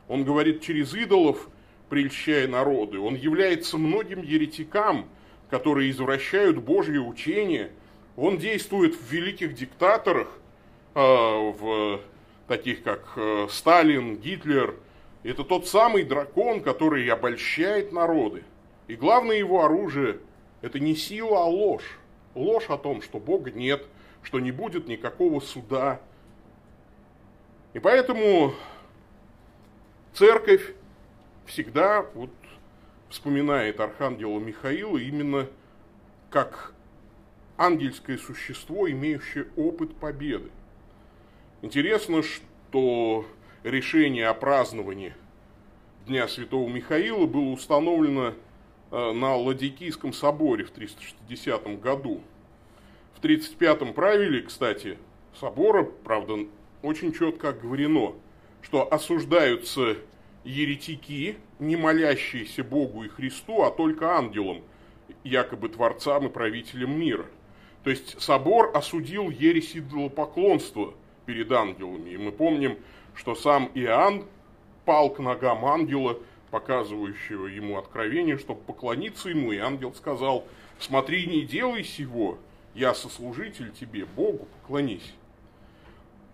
Он 0.09 0.25
говорит 0.25 0.63
через 0.63 0.95
идолов, 0.95 1.49
прельщая 1.91 2.47
народы. 2.47 3.01
Он 3.01 3.17
является 3.17 3.77
многим 3.77 4.23
еретикам, 4.23 5.09
которые 5.51 5.91
извращают 5.91 6.59
Божье 6.59 7.01
учение. 7.01 7.73
Он 8.17 8.39
действует 8.39 8.95
в 8.95 9.11
великих 9.11 9.55
диктаторах, 9.55 10.29
э, 10.95 11.01
в 11.01 12.01
таких 12.47 12.85
как 12.85 13.13
э, 13.17 13.49
Сталин, 13.51 14.17
Гитлер. 14.17 14.77
Это 15.25 15.43
тот 15.43 15.67
самый 15.67 16.05
дракон, 16.05 16.63
который 16.63 17.09
обольщает 17.09 17.93
народы. 17.93 18.45
И 18.87 18.95
главное 18.95 19.37
его 19.37 19.65
оружие– 19.65 20.19
это 20.63 20.79
не 20.79 20.95
сила, 20.95 21.39
а 21.41 21.47
ложь. 21.47 21.99
Ложь 22.37 22.69
о 22.69 22.79
том, 22.79 23.03
что 23.03 23.19
Бога 23.19 23.51
нет, 23.51 23.85
что 24.23 24.39
не 24.39 24.53
будет 24.53 24.87
никакого 24.87 25.41
суда, 25.41 26.01
и 27.75 27.81
поэтому 27.81 28.55
церковь 30.15 30.75
всегда 31.45 32.07
вот 32.15 32.31
вспоминает 33.11 33.81
архангела 33.81 34.39
Михаила 34.39 34.97
именно 34.97 35.49
как 36.31 36.73
ангельское 37.57 38.17
существо, 38.17 38.91
имеющее 38.91 39.47
опыт 39.57 39.95
победы. 39.97 40.51
Интересно, 41.63 42.23
что 42.23 43.27
решение 43.63 44.29
о 44.29 44.35
праздновании 44.35 45.15
Дня 46.07 46.29
Святого 46.29 46.69
Михаила 46.69 47.27
было 47.27 47.51
установлено 47.51 48.35
э, 48.91 49.13
на 49.13 49.37
Ладикийском 49.37 50.13
соборе 50.13 50.65
в 50.65 50.71
360 50.71 51.81
году. 51.81 52.21
В 53.15 53.25
35-м 53.25 53.95
правиле, 53.95 54.43
кстати, 54.43 54.99
собора, 55.41 55.85
правда, 55.85 56.47
очень 56.85 57.13
четко 57.13 57.51
оговорено, 57.51 58.13
что 58.63 58.93
осуждаются 58.93 59.97
еретики, 60.45 61.37
не 61.59 61.77
молящиеся 61.77 62.63
Богу 62.63 63.05
и 63.05 63.09
Христу, 63.09 63.63
а 63.63 63.71
только 63.71 64.17
ангелам, 64.17 64.63
якобы 65.23 65.69
творцам 65.71 66.27
и 66.27 66.31
правителям 66.31 66.99
мира. 66.99 67.27
То 67.83 67.91
есть 67.91 68.21
собор 68.21 68.71
осудил 68.75 69.31
ересь 69.31 69.77
идолопоклонства 69.77 70.95
перед 71.27 71.51
ангелами. 71.53 72.11
И 72.11 72.17
мы 72.17 72.33
помним, 72.33 72.79
что 73.15 73.35
сам 73.35 73.71
Иоанн 73.75 74.25
пал 74.85 75.11
к 75.11 75.19
ногам 75.19 75.65
ангела, 75.65 76.19
показывающего 76.51 77.47
ему 77.47 77.79
откровение, 77.79 78.39
чтобы 78.39 78.61
поклониться 78.61 79.29
ему. 79.29 79.53
И 79.53 79.59
ангел 79.59 79.95
сказал, 79.95 80.47
смотри, 80.79 81.27
не 81.27 81.43
делай 81.43 81.85
сего, 81.85 82.39
я 82.75 82.95
сослужитель 82.95 83.73
тебе, 83.73 84.05
Богу 84.05 84.47
поклонись. 84.61 85.15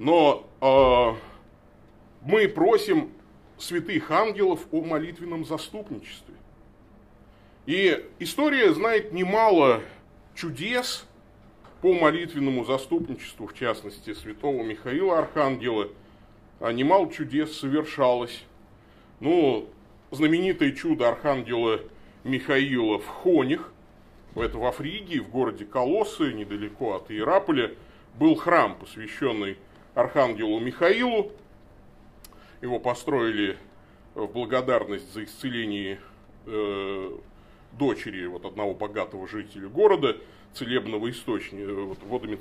Но 0.00 0.48
э, 0.62 1.14
мы 2.22 2.48
просим 2.48 3.10
святых 3.58 4.10
ангелов 4.10 4.66
о 4.72 4.80
молитвенном 4.80 5.44
заступничестве. 5.44 6.34
И 7.66 8.02
история 8.18 8.72
знает 8.72 9.12
немало 9.12 9.82
чудес 10.34 11.04
по 11.82 11.92
молитвенному 11.92 12.64
заступничеству, 12.64 13.46
в 13.46 13.52
частности, 13.52 14.14
святого 14.14 14.62
Михаила 14.62 15.18
Архангела. 15.18 15.88
А 16.60 16.72
немало 16.72 17.12
чудес 17.12 17.58
совершалось. 17.58 18.44
Ну, 19.20 19.68
знаменитое 20.12 20.72
чудо 20.72 21.10
Архангела 21.10 21.80
Михаила 22.24 22.98
в 22.98 23.06
Хоних, 23.06 23.70
это 24.34 24.56
во 24.56 24.72
Фригии, 24.72 25.18
в 25.18 25.28
городе 25.28 25.66
Колоссы, 25.66 26.32
недалеко 26.32 26.94
от 26.94 27.10
Иераполя, 27.10 27.74
был 28.18 28.34
храм, 28.34 28.76
посвященный 28.76 29.58
архангелу 29.94 30.60
Михаилу. 30.60 31.32
Его 32.60 32.78
построили 32.78 33.56
в 34.14 34.26
благодарность 34.26 35.12
за 35.12 35.24
исцеление 35.24 36.00
э, 36.46 37.18
дочери 37.72 38.26
вот 38.26 38.44
одного 38.44 38.74
богатого 38.74 39.26
жителя 39.28 39.68
города, 39.68 40.16
целебного 40.52 41.10
источника, 41.10 41.72
вот, 41.72 42.02
водами 42.02 42.38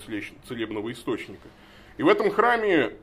целебного 0.48 0.92
источника. 0.92 1.48
И 1.98 2.04
в 2.04 2.08
этом 2.08 2.32
храме 2.32 2.94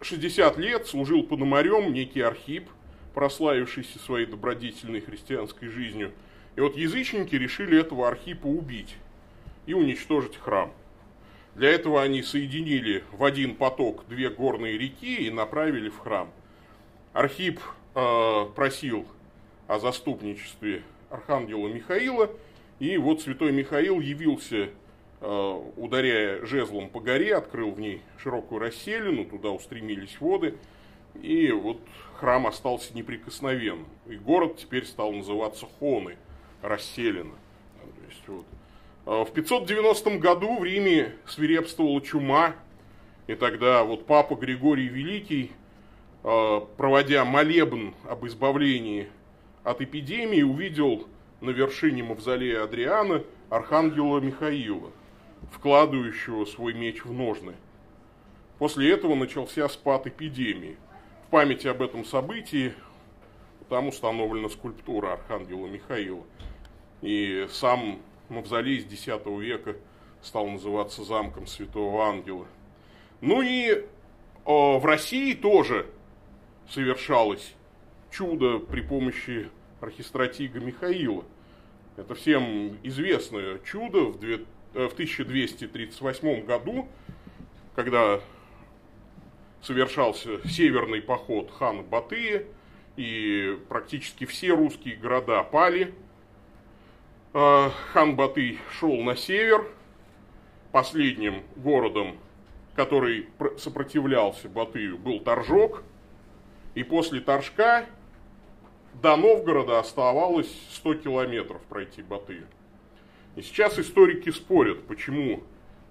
60 0.00 0.58
лет 0.58 0.86
служил 0.86 1.22
пономарем 1.22 1.92
некий 1.92 2.20
Архип, 2.20 2.68
прославившийся 3.14 3.98
своей 3.98 4.26
добродетельной 4.26 5.00
христианской 5.00 5.68
жизнью. 5.68 6.12
И 6.56 6.60
вот 6.60 6.76
язычники 6.76 7.34
решили 7.34 7.78
этого 7.78 8.08
Архипа 8.08 8.46
убить 8.46 8.96
и 9.66 9.74
уничтожить 9.74 10.36
храм. 10.36 10.72
Для 11.58 11.70
этого 11.70 12.02
они 12.02 12.22
соединили 12.22 13.04
в 13.12 13.22
один 13.24 13.54
поток 13.54 14.06
две 14.08 14.30
горные 14.30 14.78
реки 14.78 15.26
и 15.26 15.30
направили 15.30 15.90
в 15.90 15.98
храм. 15.98 16.30
Архип 17.12 17.60
э, 17.94 18.46
просил 18.54 19.06
о 19.66 19.78
заступничестве 19.78 20.82
архангела 21.10 21.68
Михаила, 21.68 22.30
и 22.78 22.96
вот 22.96 23.20
святой 23.20 23.52
Михаил 23.52 24.00
явился 24.00 24.70
Э, 25.20 25.62
ударяя 25.76 26.46
жезлом 26.46 26.88
по 26.88 27.00
горе, 27.00 27.34
открыл 27.34 27.72
в 27.72 27.80
ней 27.80 28.02
широкую 28.18 28.60
расселину, 28.60 29.24
туда 29.24 29.50
устремились 29.50 30.20
воды, 30.20 30.56
и 31.20 31.50
вот 31.50 31.80
храм 32.14 32.46
остался 32.46 32.94
неприкосновенным. 32.94 33.88
И 34.06 34.14
город 34.14 34.58
теперь 34.58 34.84
стал 34.84 35.10
называться 35.12 35.66
Хоны, 35.78 36.16
расселена. 36.62 37.34
вот. 38.28 38.46
Э, 39.08 39.24
в 39.24 39.32
590 39.32 40.18
году 40.18 40.58
в 40.58 40.64
Риме 40.64 41.14
свирепствовала 41.26 41.98
чума, 42.02 42.54
и 43.26 43.34
тогда 43.34 43.82
вот 43.82 44.04
папа 44.04 44.34
Григорий 44.34 44.86
Великий, 44.86 45.50
э, 46.24 46.60
проводя 46.76 47.24
молебн 47.24 47.94
об 48.06 48.26
избавлении 48.26 49.08
от 49.64 49.80
эпидемии, 49.80 50.42
увидел 50.42 51.08
на 51.40 51.50
вершине 51.50 52.02
мавзолея 52.02 52.64
Адриана 52.64 53.24
архангела 53.48 54.20
Михаила 54.20 54.90
вкладывающего 55.52 56.44
свой 56.44 56.74
меч 56.74 57.02
в 57.06 57.12
ножны. 57.12 57.54
После 58.58 58.92
этого 58.92 59.14
начался 59.14 59.70
спад 59.70 60.06
эпидемии. 60.06 60.76
В 61.26 61.30
памяти 61.30 61.68
об 61.68 61.80
этом 61.80 62.04
событии 62.04 62.74
там 63.70 63.88
установлена 63.88 64.50
скульптура 64.50 65.14
Архангела 65.14 65.66
Михаила. 65.66 66.24
И 67.00 67.46
сам 67.50 68.00
мавзолей 68.28 68.80
с 68.80 68.84
X 68.84 69.06
века 69.26 69.76
стал 70.22 70.48
называться 70.48 71.04
замком 71.04 71.46
Святого 71.46 72.04
Ангела. 72.06 72.46
Ну 73.20 73.42
и 73.42 73.70
э, 73.70 73.84
в 74.44 74.84
России 74.84 75.34
тоже 75.34 75.86
совершалось 76.68 77.54
чудо 78.10 78.58
при 78.58 78.80
помощи 78.80 79.50
архистратига 79.80 80.60
Михаила. 80.60 81.24
Это 81.96 82.14
всем 82.14 82.78
известное 82.82 83.58
чудо 83.60 84.04
в 84.04 84.18
Э, 84.74 84.86
в 84.88 84.92
1238 84.92 86.44
году, 86.44 86.88
когда 87.74 88.20
совершался 89.62 90.46
северный 90.48 91.00
поход 91.00 91.50
хана 91.50 91.82
Батыя, 91.82 92.44
и 92.96 93.58
практически 93.68 94.24
все 94.24 94.50
русские 94.54 94.96
города 94.96 95.42
пали. 95.42 95.94
Э, 97.34 97.70
хан 97.92 98.16
Батый 98.16 98.58
шел 98.78 98.96
на 99.02 99.14
север, 99.14 99.66
последним 100.72 101.42
городом, 101.56 102.16
который 102.74 103.28
сопротивлялся 103.58 104.48
Батыю, 104.48 104.96
был 104.96 105.20
Торжок, 105.20 105.82
и 106.74 106.82
после 106.82 107.20
Торжка 107.20 107.84
до 109.02 109.16
Новгорода 109.16 109.78
оставалось 109.78 110.50
100 110.72 110.94
километров 110.94 111.60
пройти 111.68 112.02
Батыю. 112.02 112.46
И 113.36 113.42
сейчас 113.42 113.78
историки 113.78 114.30
спорят, 114.30 114.86
почему 114.86 115.42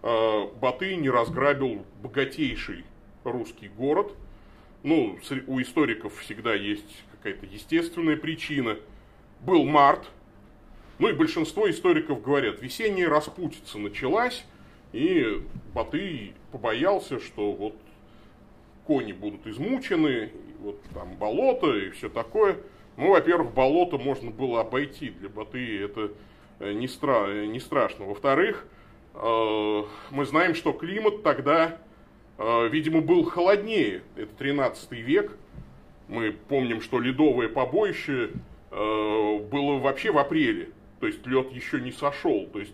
э, 0.02 0.48
Батый 0.60 0.96
не 0.96 1.10
разграбил 1.12 1.86
богатейший 2.02 2.84
русский 3.24 3.68
город. 3.68 4.12
Ну, 4.82 5.20
у 5.48 5.62
историков 5.62 6.18
всегда 6.18 6.56
есть 6.56 7.04
какая-то 7.12 7.46
естественная 7.46 8.18
причина. 8.18 8.78
Был 9.42 9.66
март, 9.66 10.10
ну 11.00 11.10
и 11.10 11.14
большинство 11.14 11.70
историков 11.70 12.22
говорят, 12.22 12.62
весенняя 12.62 13.10
распутица 13.10 13.78
началась, 13.78 14.46
и 14.94 15.42
Батый 15.74 16.34
побоялся, 16.52 17.20
что 17.20 17.52
вот 17.52 17.76
кони 18.86 19.12
будут 19.12 19.46
измучены, 19.48 20.32
вот 20.60 20.82
там 20.94 21.16
болото 21.16 21.76
и 21.76 21.90
все 21.92 22.10
такое. 22.10 22.58
Ну, 22.96 23.12
во-первых, 23.12 23.54
болото 23.54 23.98
можно 23.98 24.32
было 24.32 24.62
обойти. 24.62 25.10
Для 25.10 25.30
Батыя 25.30 25.86
это 25.86 26.12
Э, 26.60 26.72
не, 26.74 26.88
стра 26.88 27.46
не 27.46 27.60
страшно. 27.60 28.06
Во-вторых, 28.06 28.66
э, 29.14 29.84
мы 30.12 30.26
знаем, 30.26 30.56
что 30.56 30.74
климат 30.74 31.24
тогда, 31.24 31.78
э, 32.38 32.68
видимо, 32.70 33.02
был 33.02 33.24
холоднее. 33.26 34.02
Это 34.16 34.34
13 34.38 35.02
век. 35.02 35.38
Мы 36.08 36.32
помним, 36.32 36.82
что 36.82 37.00
ледовое 37.00 37.50
побоище 37.50 38.32
было 38.70 39.80
вообще 39.80 40.12
в 40.12 40.18
апреле. 40.18 40.70
То 41.00 41.08
есть 41.08 41.26
лед 41.26 41.52
еще 41.52 41.80
не 41.80 41.92
сошел. 41.92 42.48
То 42.48 42.60
есть, 42.60 42.74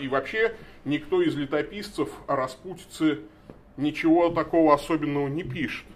и 0.00 0.08
вообще 0.08 0.54
никто 0.84 1.22
из 1.22 1.34
летописцев 1.36 2.10
о 2.26 2.36
распутице 2.36 3.20
ничего 3.76 4.28
такого 4.30 4.74
особенного 4.74 5.28
не 5.28 5.42
пишет. 5.42 5.86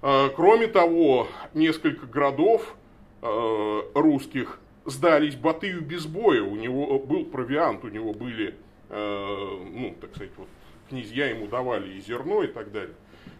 Кроме 0.00 0.66
того, 0.68 1.28
несколько 1.54 2.06
городов 2.06 2.76
русских 3.20 4.60
сдались 4.84 5.34
Батыю 5.36 5.82
без 5.82 6.06
боя, 6.06 6.42
у 6.42 6.56
него 6.56 6.98
был 6.98 7.24
провиант, 7.24 7.84
у 7.84 7.88
него 7.88 8.12
были, 8.12 8.54
э, 8.88 9.66
ну, 9.70 9.94
так 10.00 10.10
сказать, 10.10 10.32
вот, 10.36 10.48
князья 10.88 11.26
ему 11.26 11.46
давали 11.46 11.94
и 11.94 12.00
зерно 12.00 12.42
и 12.42 12.46
так 12.46 12.72
далее. 12.72 12.94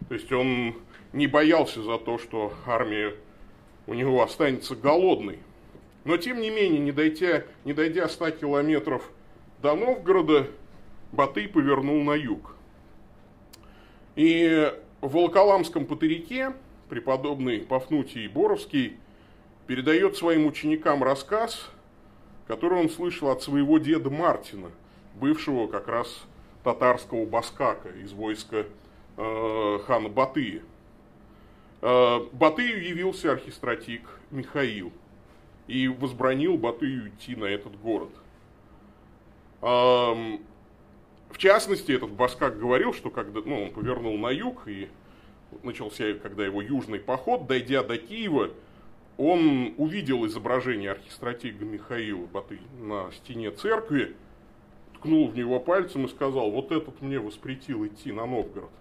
То 0.07 0.13
есть 0.13 0.31
он 0.31 0.75
не 1.13 1.27
боялся 1.27 1.81
за 1.81 1.97
то, 1.97 2.17
что 2.17 2.53
армия 2.65 3.15
у 3.87 3.93
него 3.93 4.21
останется 4.21 4.75
голодной. 4.75 5.39
Но 6.05 6.17
тем 6.17 6.39
не 6.39 6.49
менее, 6.49 6.79
не 6.79 6.91
дойдя, 6.91 7.43
не 7.65 7.73
дойдя 7.73 8.07
100 8.07 8.31
километров 8.31 9.09
до 9.61 9.75
Новгорода, 9.75 10.47
Батый 11.11 11.47
повернул 11.47 12.03
на 12.03 12.13
юг. 12.13 12.55
И 14.15 14.71
в 15.01 15.11
Волоколамском 15.11 15.85
патерике 15.85 16.53
преподобный 16.89 17.59
Пафнутий 17.59 18.27
Боровский– 18.27 18.97
передает 19.69 20.17
своим 20.17 20.47
ученикам 20.47 21.03
рассказ, 21.03 21.69
который 22.47 22.79
он 22.79 22.89
слышал 22.89 23.29
от 23.29 23.43
своего 23.43 23.77
деда 23.77 24.09
Мартина, 24.09 24.71
бывшего 25.13 25.67
как 25.67 25.87
раз 25.87 26.23
татарского 26.63 27.27
баскака 27.27 27.89
из 27.89 28.11
войска 28.11 28.65
э, 29.15 29.79
хана 29.85 30.09
Батыя. 30.09 30.63
Э, 31.83 32.19
Батыю 32.31 32.83
явился 32.83 33.31
архистратик 33.31 34.01
Михаил 34.31 34.91
и 35.69 35.87
возбранил 35.87 36.57
Батыю 36.57 37.09
идти 37.09 37.35
на 37.35 37.45
этот 37.45 37.79
город. 37.79 38.09
В 39.61 41.37
частности, 41.37 41.91
этот 41.91 42.09
баскак 42.09 42.59
говорил, 42.59 42.93
что 42.93 43.09
когда 43.11 43.41
ну, 43.45 43.63
он 43.63 43.71
повернул 43.71 44.17
на 44.17 44.31
юг 44.31 44.67
и 44.67 44.89
начался, 45.63 46.13
когда 46.15 46.45
его 46.45 46.61
южный 46.61 46.99
поход, 46.99 47.45
дойдя 47.47 47.83
до 47.83 47.97
Киева, 47.97 48.49
он 49.17 49.75
увидел 49.77 50.25
изображение 50.25 50.91
архистратига 50.91 51.65
Михаила 51.65 52.25
Баты 52.25 52.59
на 52.79 53.11
стене 53.11 53.51
церкви, 53.51 54.15
ткнул 54.95 55.27
в 55.27 55.37
него 55.37 55.59
пальцем 55.59 56.05
и 56.05 56.09
сказал, 56.09 56.49
вот 56.51 56.71
этот 56.71 57.01
мне 57.01 57.19
воспретил 57.19 57.85
идти 57.85 58.11
на 58.11 58.25
Новгород. 58.25 58.71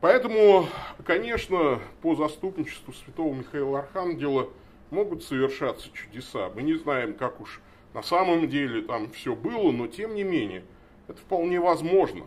Поэтому, 0.00 0.66
конечно, 1.04 1.80
по 2.00 2.14
заступничеству 2.14 2.92
святого 2.94 3.34
Михаила 3.34 3.80
Архангела 3.80 4.48
могут 4.90 5.22
совершаться 5.22 5.90
чудеса. 5.92 6.50
Мы 6.54 6.62
не 6.62 6.74
знаем, 6.74 7.14
как 7.14 7.40
уж 7.40 7.60
на 7.92 8.02
самом 8.02 8.48
деле 8.48 8.82
там 8.82 9.10
все 9.10 9.34
было, 9.34 9.70
но 9.72 9.86
тем 9.86 10.14
не 10.14 10.22
менее, 10.22 10.64
это 11.06 11.20
вполне 11.20 11.60
возможно. 11.60 12.24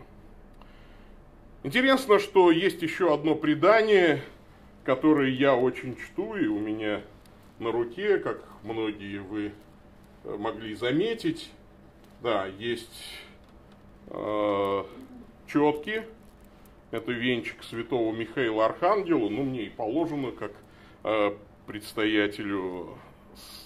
Интересно, 1.64 2.18
что 2.18 2.50
есть 2.50 2.82
еще 2.82 3.12
одно 3.12 3.34
предание, 3.34 4.22
которые 4.84 5.34
я 5.34 5.56
очень 5.56 5.96
чту, 5.96 6.36
и 6.36 6.46
у 6.46 6.60
меня 6.60 7.00
на 7.58 7.72
руке, 7.72 8.18
как 8.18 8.44
многие 8.62 9.18
вы 9.18 9.52
э, 10.24 10.36
могли 10.36 10.74
заметить, 10.74 11.50
да, 12.22 12.46
есть 12.46 13.04
э, 14.08 14.84
четки, 15.46 16.04
это 16.94 17.12
венчик 17.12 17.62
святого 17.62 18.14
Михаила 18.14 18.66
Архангела, 18.66 19.28
ну, 19.28 19.42
мне 19.42 19.64
и 19.64 19.68
положено, 19.68 20.30
как 20.32 20.52
э, 21.04 21.32
предстоятелю 21.66 22.98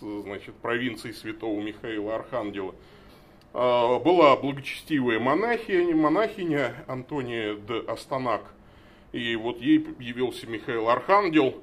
значит, 0.01 0.55
провинции 0.57 1.13
святого 1.13 1.61
Михаила 1.61 2.17
Архангела. 2.17 2.75
Э, 3.55 3.99
была 3.99 4.37
благочестивая 4.37 5.19
монахиня, 5.19 5.95
монахиня 5.95 6.85
Антония 6.87 7.55
де 7.55 7.79
Астанак– 7.87 8.55
и 9.13 9.37
вот 9.37 9.61
ей 9.61 9.87
явился 9.99 10.47
Михаил 10.47 10.89
Архангел 10.89 11.55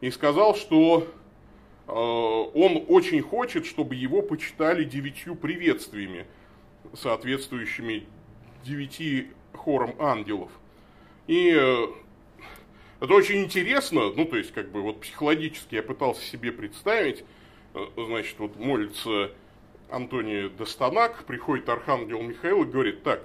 и 0.00 0.10
сказал, 0.10 0.54
что 0.54 1.06
он 1.86 2.84
очень 2.88 3.20
хочет, 3.20 3.66
чтобы 3.66 3.96
его 3.96 4.22
почитали 4.22 4.84
девятью 4.84 5.34
приветствиями, 5.34 6.26
соответствующими 6.94 8.06
девяти 8.64 9.28
хорам 9.54 9.94
ангелов. 9.98 10.50
И 11.30 11.46
это 12.98 13.14
очень 13.14 13.44
интересно, 13.44 14.12
ну, 14.16 14.24
то 14.24 14.36
есть, 14.36 14.50
как 14.50 14.72
бы, 14.72 14.82
вот 14.82 15.00
психологически 15.00 15.76
я 15.76 15.82
пытался 15.84 16.22
себе 16.24 16.50
представить, 16.50 17.24
значит, 17.96 18.34
вот 18.40 18.58
молится 18.58 19.30
Антоний 19.90 20.48
Достанак, 20.48 21.24
приходит 21.26 21.68
Архангел 21.68 22.20
Михаил 22.20 22.64
и 22.64 22.66
говорит, 22.66 23.04
так, 23.04 23.22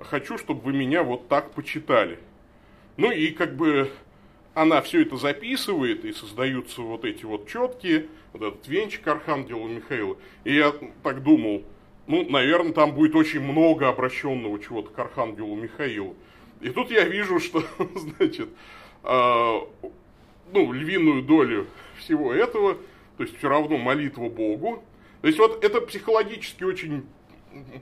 хочу, 0.00 0.36
чтобы 0.36 0.60
вы 0.60 0.74
меня 0.74 1.02
вот 1.02 1.28
так 1.28 1.52
почитали. 1.52 2.18
Ну 2.98 3.10
и 3.10 3.30
как 3.30 3.56
бы 3.56 3.90
она 4.52 4.82
все 4.82 5.00
это 5.00 5.16
записывает, 5.16 6.04
и 6.04 6.12
создаются 6.12 6.82
вот 6.82 7.06
эти 7.06 7.24
вот 7.24 7.48
четкие, 7.48 8.08
вот 8.34 8.42
этот 8.42 8.68
венчик 8.68 9.08
Архангела 9.08 9.66
Михаила. 9.66 10.18
И 10.44 10.56
я 10.56 10.74
так 11.02 11.22
думал, 11.22 11.64
ну, 12.06 12.28
наверное, 12.28 12.74
там 12.74 12.94
будет 12.94 13.14
очень 13.14 13.40
много 13.40 13.88
обращенного 13.88 14.60
чего-то 14.60 14.90
к 14.90 14.98
Архангелу 14.98 15.56
Михаилу. 15.56 16.16
И 16.60 16.70
тут 16.70 16.90
я 16.90 17.04
вижу, 17.04 17.40
что, 17.40 17.62
значит, 17.94 18.48
э, 19.04 19.60
ну, 20.52 20.72
львиную 20.72 21.22
долю 21.22 21.66
всего 21.98 22.32
этого, 22.32 22.76
то 23.16 23.22
есть 23.22 23.36
все 23.38 23.48
равно 23.48 23.76
молитва 23.78 24.28
Богу. 24.28 24.82
То 25.22 25.26
есть 25.28 25.38
вот 25.38 25.64
это 25.64 25.80
психологически 25.80 26.64
очень 26.64 27.04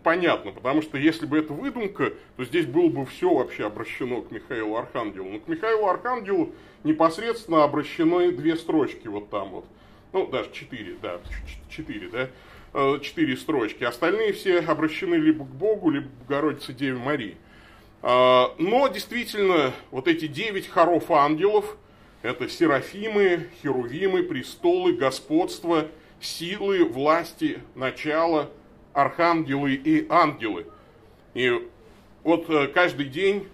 понятно, 0.02 0.52
потому 0.52 0.82
что 0.82 0.98
если 0.98 1.26
бы 1.26 1.38
это 1.38 1.52
выдумка, 1.52 2.12
то 2.36 2.44
здесь 2.44 2.66
было 2.66 2.88
бы 2.88 3.06
все 3.06 3.32
вообще 3.32 3.66
обращено 3.66 4.22
к 4.22 4.30
Михаилу 4.30 4.76
Архангелу. 4.76 5.30
Но 5.30 5.40
к 5.40 5.48
Михаилу 5.48 5.86
Архангелу 5.86 6.54
непосредственно 6.84 7.64
обращены 7.64 8.32
две 8.32 8.56
строчки 8.56 9.08
вот 9.08 9.30
там 9.30 9.50
вот. 9.50 9.66
Ну, 10.12 10.26
даже 10.26 10.50
четыре, 10.52 10.96
да, 11.02 11.20
четыре, 11.68 12.08
да, 12.08 12.30
э, 12.72 12.98
четыре 13.02 13.36
строчки. 13.36 13.84
Остальные 13.84 14.32
все 14.32 14.60
обращены 14.60 15.16
либо 15.16 15.44
к 15.44 15.50
Богу, 15.50 15.90
либо 15.90 16.08
к 16.08 16.26
Богородице 16.26 16.72
Деве 16.72 16.96
Марии. 16.96 17.36
А, 18.02 18.54
но 18.58 18.88
действительно, 18.88 19.72
вот 19.90 20.08
эти 20.08 20.26
девять 20.26 20.68
хоров 20.68 21.10
ангелов, 21.10 21.76
это 22.22 22.48
серафимы, 22.48 23.48
херувимы, 23.62 24.22
престолы, 24.22 24.92
господство, 24.92 25.88
силы, 26.20 26.84
власти, 26.84 27.60
начало, 27.74 28.50
архангелы 28.92 29.74
и 29.74 30.06
ангелы. 30.08 30.66
И 31.34 31.68
вот 32.24 32.48
э, 32.50 32.68
каждый 32.68 33.06
день 33.06 33.48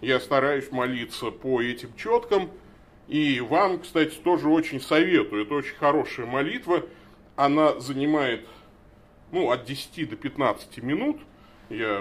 я 0.00 0.18
стараюсь 0.18 0.70
молиться 0.72 1.30
по 1.30 1.62
этим 1.62 1.94
четкам. 1.96 2.50
И 3.08 3.40
вам, 3.40 3.80
кстати, 3.80 4.14
тоже 4.14 4.48
очень 4.48 4.80
советую. 4.80 5.44
Это 5.44 5.54
очень 5.54 5.76
хорошая 5.76 6.26
молитва. 6.26 6.84
Она 7.36 7.78
занимает 7.80 8.46
ну, 9.30 9.50
от 9.50 9.64
10 9.64 10.10
до 10.10 10.16
15 10.16 10.78
минут. 10.78 11.20
Я 11.68 12.00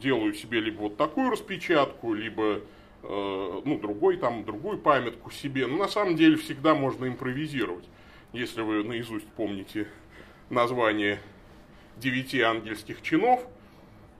делаю 0.00 0.34
себе 0.34 0.60
либо 0.60 0.82
вот 0.82 0.96
такую 0.96 1.30
распечатку, 1.30 2.14
либо 2.14 2.60
э, 3.02 3.60
ну, 3.64 3.78
другой, 3.78 4.16
там, 4.16 4.44
другую 4.44 4.78
памятку 4.78 5.30
себе. 5.30 5.66
Но 5.66 5.76
на 5.76 5.88
самом 5.88 6.16
деле 6.16 6.36
всегда 6.36 6.74
можно 6.74 7.06
импровизировать. 7.06 7.84
Если 8.32 8.62
вы 8.62 8.82
наизусть 8.82 9.26
помните 9.36 9.88
название 10.50 11.18
девяти 11.96 12.40
ангельских 12.40 13.02
чинов. 13.02 13.46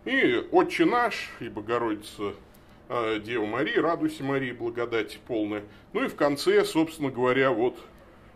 И 0.04 0.44
Отче 0.50 0.84
наш, 0.84 1.30
и 1.40 1.48
Богородица 1.48 2.34
э, 2.88 3.20
Дева 3.24 3.46
Мария, 3.46 3.80
радуйся 3.80 4.24
Марии, 4.24 4.52
благодати 4.52 5.18
полная. 5.26 5.62
Ну 5.92 6.04
и 6.04 6.08
в 6.08 6.16
конце, 6.16 6.64
собственно 6.64 7.10
говоря, 7.10 7.52
вот 7.52 7.78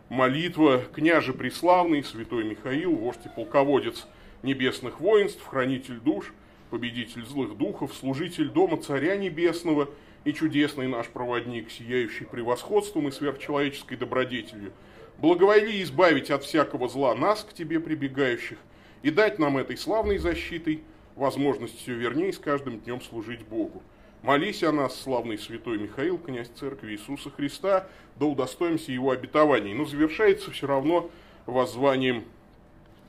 молитва 0.09 0.83
княже 0.95 1.33
преславный, 1.33 2.05
святой 2.05 2.45
Михаил, 2.45 2.95
вождь 2.95 3.25
и 3.25 3.29
полководец 3.29 4.07
небесных 4.43 5.01
воинств, 5.01 5.45
хранитель 5.45 5.99
душ, 5.99 6.33
победитель 6.71 7.25
злых 7.25 7.57
духов, 7.57 7.95
служитель 7.95 8.49
дома 8.49 8.77
царя 8.77 9.17
небесного 9.17 9.89
и 10.25 10.33
чудесный 10.33 10.89
наш 10.89 11.09
проводник, 11.09 11.71
сияющий 11.71 12.25
превосходством 12.25 13.09
и 13.09 13.13
сверхчеловеческой 13.13 13.97
добродетелью. 13.97 14.73
Благоволи 15.19 15.83
избавить 15.83 16.31
от 16.31 16.45
всякого 16.45 16.89
зла 16.89 17.15
нас, 17.15 17.45
к 17.45 17.53
тебе 17.53 17.81
прибегающих, 17.81 18.59
и 19.03 19.11
дать 19.11 19.39
нам 19.39 19.57
этой 19.57 19.77
славной 19.77 20.19
защитой 20.19 20.83
возможность 21.15 21.79
все 21.79 21.95
вернее 21.95 22.33
с 22.33 22.39
каждым 22.39 22.81
днем 22.81 23.01
служить 23.01 23.43
Богу. 23.47 23.83
Молись 24.23 24.63
о 24.65 24.73
нас, 24.73 25.01
славный 25.01 25.39
святой 25.39 25.79
Михаил, 25.79 26.19
князь 26.19 26.49
церкви 26.49 26.93
Иисуса 26.93 27.31
Христа, 27.31 27.87
да 28.19 28.27
удостоимся 28.27 28.91
его 28.91 29.13
обетований. 29.13 29.73
Но 29.73 29.85
завершается 29.85 30.51
все 30.51 30.67
равно 30.67 31.11
воззванием 31.47 32.25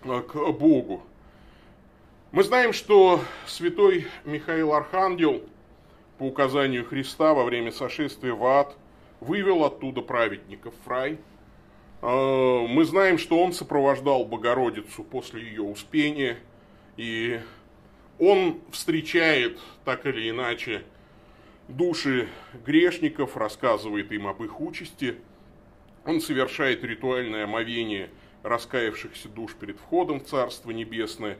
э, 0.03 0.21
к 0.21 0.51
Богу. 0.51 1.03
Мы 2.31 2.43
знаем, 2.43 2.73
что 2.73 3.21
святой 3.45 4.07
Михаил 4.25 4.73
Архангел 4.73 5.41
по 6.17 6.23
указанию 6.23 6.85
Христа 6.85 7.33
во 7.33 7.43
время 7.43 7.71
сошествия 7.71 8.33
в 8.33 8.45
ад 8.45 8.75
вывел 9.19 9.63
оттуда 9.63 10.01
праведников 10.01 10.73
в 10.85 10.87
рай– 10.89 11.17
а, 12.01 12.67
мы 12.67 12.85
знаем, 12.85 13.17
что 13.17 13.41
он 13.41 13.53
сопровождал 13.53 14.25
Богородицу 14.25 15.03
после 15.03 15.41
ее 15.41 15.63
успения, 15.63 16.37
и 16.95 17.39
он 18.19 18.61
встречает 18.71 19.59
так 19.83 20.05
или 20.05 20.29
иначе 20.29 20.83
души 21.67 22.27
грешников, 22.65 23.35
рассказывает 23.35 24.11
им 24.11 24.27
об 24.27 24.43
их 24.43 24.61
участи, 24.61 25.15
он 26.05 26.21
совершает 26.21 26.83
ритуальное 26.83 27.43
омовение 27.43 28.09
раскаявшихся 28.43 29.27
душ 29.27 29.55
перед 29.55 29.77
входом 29.77 30.21
в 30.21 30.25
Царство 30.25 30.71
Небесное, 30.71 31.37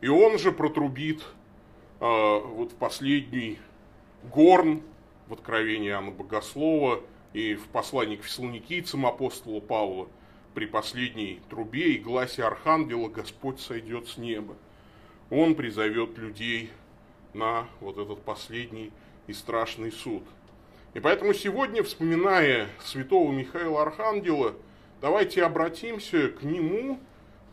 и 0.00 0.08
он 0.08 0.38
же 0.38 0.52
протрубит 0.52 1.22
э, 2.00 2.40
вот 2.44 2.72
в 2.72 2.74
последний 2.76 3.58
горн 4.24 4.82
в 5.28 5.32
Откровении 5.32 5.88
Иоанна 5.90 6.10
Богослова– 6.10 7.00
и 7.32 7.54
в 7.54 7.68
послании 7.68 8.16
к 8.16 8.24
фессалоникийцам 8.24 9.06
апостола 9.06 9.60
Павла 9.60 10.08
при 10.54 10.66
последней 10.66 11.40
трубе 11.48 11.92
и 11.92 11.98
гласе 11.98 12.44
архангела 12.44 13.08
Господь 13.08 13.60
сойдет 13.60 14.08
с 14.08 14.16
неба. 14.16 14.56
Он 15.30 15.54
призовет 15.54 16.18
людей 16.18 16.70
на 17.34 17.68
вот 17.80 17.98
этот 17.98 18.22
последний 18.22 18.90
и 19.28 19.32
страшный 19.32 19.92
суд. 19.92 20.24
И 20.94 20.98
поэтому 20.98 21.34
сегодня, 21.34 21.84
вспоминая 21.84 22.66
святого 22.82 23.30
Михаила 23.30 23.82
Архангела, 23.82 24.54
давайте 25.00 25.44
обратимся 25.44 26.30
к 26.30 26.42
нему 26.42 26.98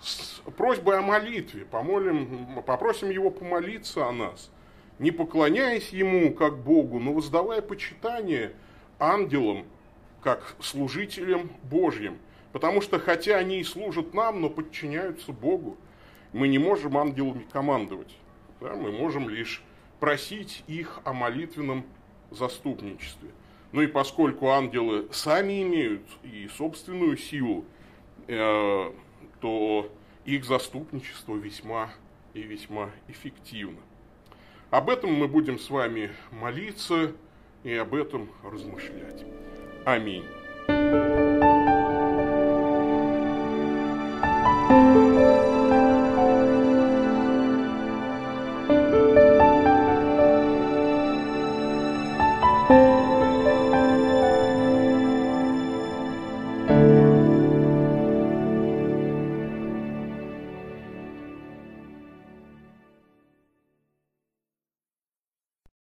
с 0.02 0.42
просьбой 0.58 1.00
о 1.00 1.02
молитве, 1.02 1.66
помолим, 1.66 2.62
попросим 2.66 3.10
его 3.10 3.30
помолиться 3.30 4.08
о 4.08 4.12
нас, 4.12 4.52
не 5.00 5.12
поклоняясь 5.12 5.90
ему 5.90 6.34
как 6.34 6.60
Богу, 6.60 7.00
но 7.00 7.14
воздавая 7.14 7.62
почитание– 7.62 8.54
ангелам 9.00 9.66
как 10.22 10.56
служителям 10.60 11.52
Божьим. 11.64 12.18
Потому 12.52 12.82
что 12.82 13.00
хотя 13.00 13.38
они 13.38 13.60
и 13.60 13.64
служат 13.64 14.14
нам, 14.14 14.42
но 14.42 14.50
подчиняются 14.50 15.32
Богу, 15.32 15.78
мы 16.34 16.48
не 16.48 16.58
можем 16.58 16.98
ангелами 16.98 17.46
командовать. 17.52 18.16
Да? 18.60 18.76
Мы 18.76 18.92
можем 18.92 19.30
лишь 19.30 19.62
просить 20.00 20.64
их 20.68 21.00
о 21.04 21.14
молитвенном 21.14 21.86
заступничестве. 22.32 23.30
Ну 23.72 23.82
и 23.82 23.88
поскольку 23.88 24.50
ангелы 24.50 25.08
сами 25.12 25.62
имеют 25.62 26.04
и 26.24 26.50
собственную 26.58 27.18
силу, 27.18 27.66
э, 28.28 28.92
то 29.40 29.92
их 30.26 30.46
заступничество 30.46 31.36
весьма 31.36 31.90
и 32.34 32.42
весьма 32.42 32.92
эффективно. 33.08 33.80
Об 34.70 34.90
этом 34.90 35.14
мы 35.14 35.28
будем 35.28 35.60
с 35.60 35.70
вами 35.70 36.12
молиться 36.32 37.14
и 37.64 37.74
об 37.74 37.96
этом 37.96 38.30
размышлять. 38.44 39.26
Аминь. 39.86 40.26